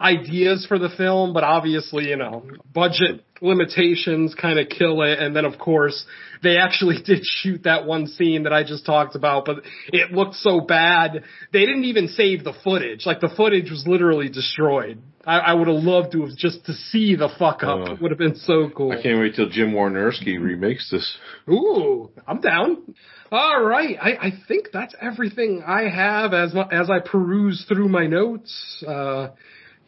[0.00, 5.18] ideas for the film, but obviously, you know, budget limitations kind of kill it.
[5.18, 6.04] And then of course,
[6.42, 9.56] they actually did shoot that one scene that I just talked about, but
[9.92, 11.24] it looked so bad.
[11.52, 13.06] They didn't even save the footage.
[13.06, 15.02] Like the footage was literally destroyed.
[15.24, 17.80] I, I would have loved to have just to see the fuck up.
[17.80, 17.92] Oh.
[17.92, 18.92] it would have been so cool.
[18.92, 21.18] I can't wait till Jim Wynorski remakes this.
[21.50, 22.94] Ooh, I'm down.
[23.30, 28.06] All right, I, I think that's everything I have as as I peruse through my
[28.06, 28.82] notes.
[28.86, 29.28] Uh,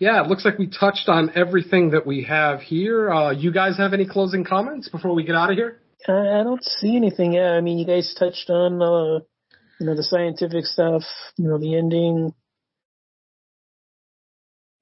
[0.00, 3.12] yeah, it looks like we touched on everything that we have here.
[3.12, 5.78] Uh, you guys have any closing comments before we get out of here?
[6.08, 7.34] I, I don't see anything.
[7.34, 9.20] Yeah, I mean, you guys touched on, uh,
[9.78, 11.02] you know, the scientific stuff,
[11.36, 12.32] you know, the ending.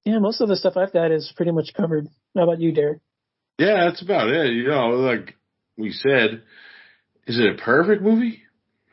[0.05, 2.07] Yeah, most of the stuff I've got is pretty much covered.
[2.37, 3.01] How about you, Derek?
[3.59, 4.53] Yeah, that's about it.
[4.53, 5.35] You know, like
[5.77, 6.43] we said,
[7.27, 8.45] is it a perfect movie?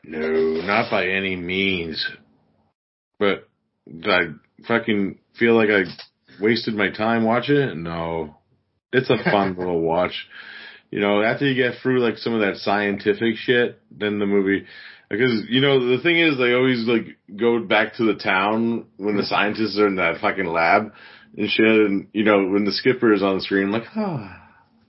[0.02, 2.04] No, not by any means.
[3.20, 3.48] But
[4.04, 4.32] I
[4.66, 5.84] fucking feel like I
[6.40, 7.76] wasted my time watching it?
[7.76, 8.36] No.
[8.92, 10.26] It's a fun little watch.
[10.90, 14.66] You know, after you get through like some of that scientific shit, then the movie,
[15.10, 19.16] because you know the thing is they always like go back to the town when
[19.16, 20.92] the scientists are in that fucking lab
[21.36, 24.40] and shit, and you know when the skipper is on the screen, like ah,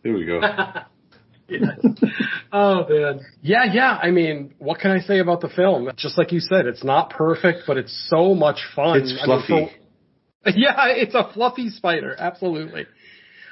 [0.03, 0.41] here we go.
[1.49, 1.77] Yeah.
[2.51, 3.21] oh man.
[3.41, 3.97] Yeah, yeah.
[4.03, 5.89] I mean, what can I say about the film?
[5.95, 8.99] Just like you said, it's not perfect, but it's so much fun.
[8.99, 9.71] It's I mean, fluffy.
[10.51, 12.15] For- yeah, it's a fluffy spider.
[12.17, 12.85] Absolutely.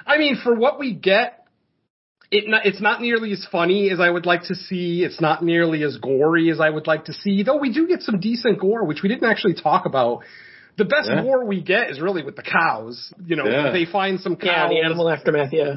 [0.05, 1.45] I mean, for what we get,
[2.31, 5.03] it not, it's not nearly as funny as I would like to see.
[5.03, 8.01] It's not nearly as gory as I would like to see, though we do get
[8.01, 10.23] some decent gore, which we didn't actually talk about.
[10.77, 11.21] The best Yeah.
[11.23, 13.13] gore we get is really with the cows.
[13.25, 13.71] You know, Yeah.
[13.71, 14.47] they find some cows.
[14.51, 15.53] Yeah, the animal aftermath.
[15.53, 15.75] Yeah.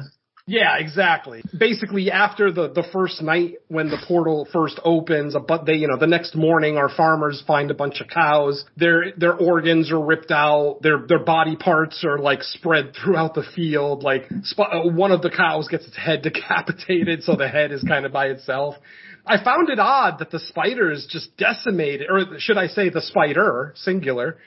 [0.49, 1.43] Yeah, exactly.
[1.55, 5.97] Basically, after the the first night when the portal first opens, but they you know
[5.97, 8.65] the next morning our farmers find a bunch of cows.
[8.75, 10.79] Their their organs are ripped out.
[10.81, 14.01] Their their body parts are like spread throughout the field.
[14.01, 14.23] Like
[14.57, 18.11] uh, one of the cows gets its head decapitated, so the head is kind of
[18.11, 18.73] by itself.
[19.27, 23.73] I found it odd that the spiders just decimated, or should I say the spider,
[23.75, 24.37] singular,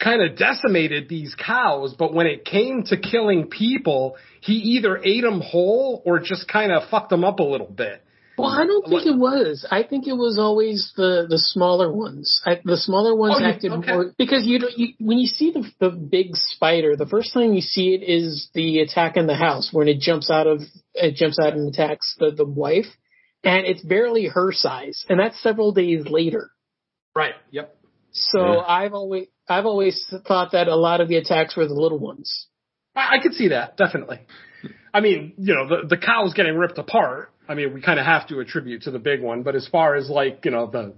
[0.00, 5.22] kind of decimated these cows, but when it came to killing people, he either ate
[5.22, 8.02] them whole or just kind of fucked them up a little bit.
[8.38, 9.66] Well, I don't think it was.
[9.70, 12.40] I think it was always the the smaller ones.
[12.46, 13.92] I, the smaller ones Oh, acted okay.
[13.92, 17.52] more because you, don't- you when you see the the big spider, the first time
[17.52, 20.62] you see it is the attack in the house when it jumps out of
[20.94, 22.86] it jumps out and attacks the the wife,
[23.44, 26.50] and it's barely her size, and that's several days later.
[27.14, 27.34] Right.
[27.50, 27.76] Yep.
[28.12, 28.60] So Yeah.
[28.66, 32.46] I've always I've always thought that a lot of the attacks were the little ones.
[32.94, 34.20] I, I could see that definitely.
[34.92, 37.32] I mean, you know, the the cow's getting ripped apart.
[37.48, 39.96] I mean, we kind of have to attribute to the big one, but as far
[39.96, 40.94] as like, you know, the,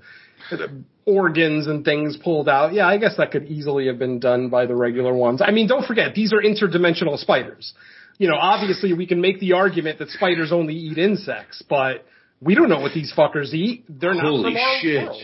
[0.50, 4.50] the organs and things pulled out, yeah, I guess that could easily have been done
[4.50, 5.40] by the regular ones.
[5.42, 7.72] I mean, don't forget, these are interdimensional spiders.
[8.18, 12.04] You know, obviously we can make the argument that spiders only eat insects, but
[12.40, 13.84] we don't know what these fuckers eat.
[13.88, 15.06] They're not Holy from our shit.
[15.06, 15.22] world.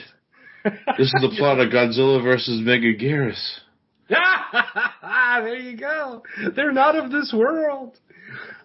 [0.65, 3.61] This is the plot of Godzilla versus Megaguirus.
[4.09, 6.23] there you go.
[6.57, 7.99] They're not of this world.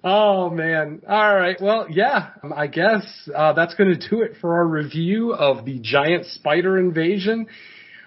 [0.03, 1.01] Oh man.
[1.07, 1.57] All right.
[1.61, 5.79] Well, yeah, I guess uh, that's going to do it for our review of the
[5.79, 7.47] giant spider invasion.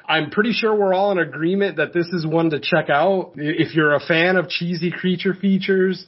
[0.08, 3.74] I'm pretty sure we're all in agreement that this is one to check out if
[3.74, 6.06] you're a fan of cheesy creature features.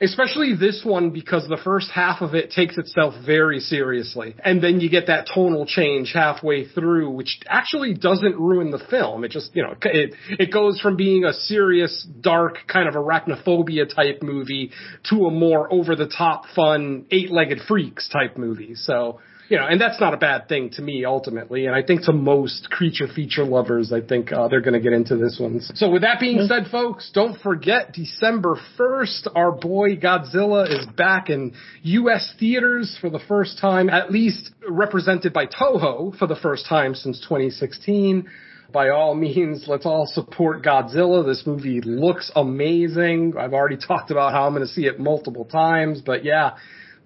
[0.00, 4.34] Especially this one because the first half of it takes itself very seriously.
[4.44, 9.24] And then you get that tonal change halfway through, which actually doesn't ruin the film.
[9.24, 13.92] It just, you know, it, it goes from being a serious, dark, kind of arachnophobia
[13.94, 14.70] type movie
[15.10, 18.74] to a more over the top fun, eight legged freaks type movie.
[18.74, 21.66] So, you know, and that's not a bad thing to me ultimately.
[21.66, 24.92] And I think to most creature feature lovers, I think uh, they're going to get
[24.92, 25.60] into this one.
[25.74, 31.30] So with that being said, folks, don't forget December 1st, our boy Godzilla is back
[31.30, 32.34] in U.S.
[32.38, 37.20] theaters for the first time, at least represented by Toho for the first time since
[37.20, 38.28] 2016
[38.72, 41.24] by all means, let's all support Godzilla.
[41.24, 43.34] This movie looks amazing.
[43.38, 46.56] I've already talked about how I'm going to see it multiple times, but yeah,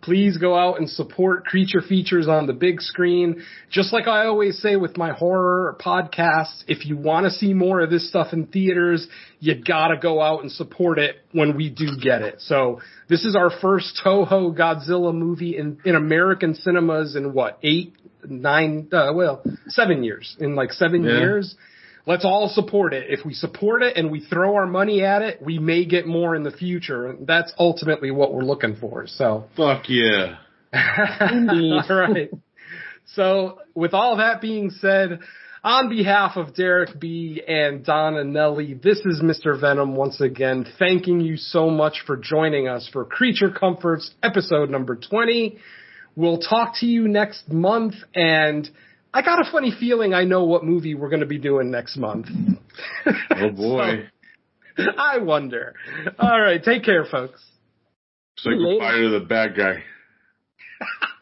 [0.03, 3.43] please go out and support creature features on the big screen.
[3.71, 7.81] Just like I always say with my horror podcasts, if you want to see more
[7.81, 9.07] of this stuff in theaters,
[9.41, 12.41] you gotta go out and support it when we do get it.
[12.41, 17.95] So this is our first Toho Godzilla movie in, in American cinemas in what, eight,
[18.29, 20.37] nine, uh, well, seven years.
[20.41, 21.19] In like seven Yeah.
[21.19, 21.55] years.
[22.07, 23.07] Let's all support it.
[23.09, 26.35] If we support it and we throw our money at it, we may get more
[26.35, 27.09] in the future.
[27.09, 29.07] And that's ultimately what we're looking for.
[29.07, 30.37] So, Fuck yeah.
[30.73, 31.83] Indeed.
[31.89, 32.31] all right.
[33.15, 35.21] So, with all that being said,
[35.63, 39.61] on behalf of Derek B and Don Anelli, this is Mr.
[39.61, 44.97] Venom once again, thanking you so much for joining us for Creature Comforts episode number
[44.97, 45.59] 20.
[46.17, 48.69] We'll talk to you next month and
[49.13, 51.97] I got a funny feeling I know what movie we're going to be doing next
[51.97, 52.27] month.
[53.07, 54.09] Oh boy.
[54.77, 55.75] So, I wonder.
[56.19, 57.43] All right, take care, folks.
[58.39, 59.83] Say goodbye to the bad guy.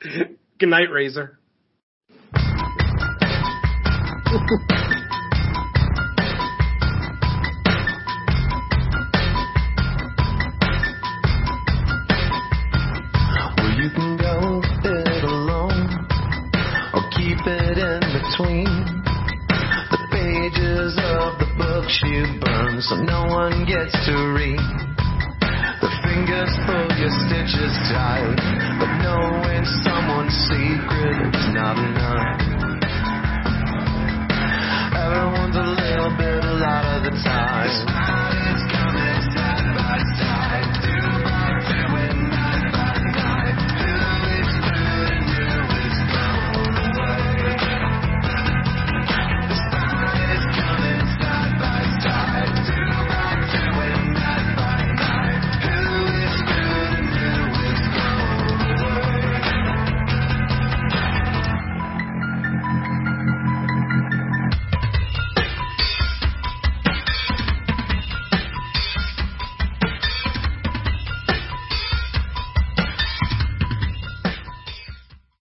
[0.58, 1.38] Good night, Razor.
[22.18, 24.58] you burn so no one gets to read.
[25.78, 28.34] The fingers pull your stitches tight,
[28.80, 32.47] but knowing someone's secret is not enough.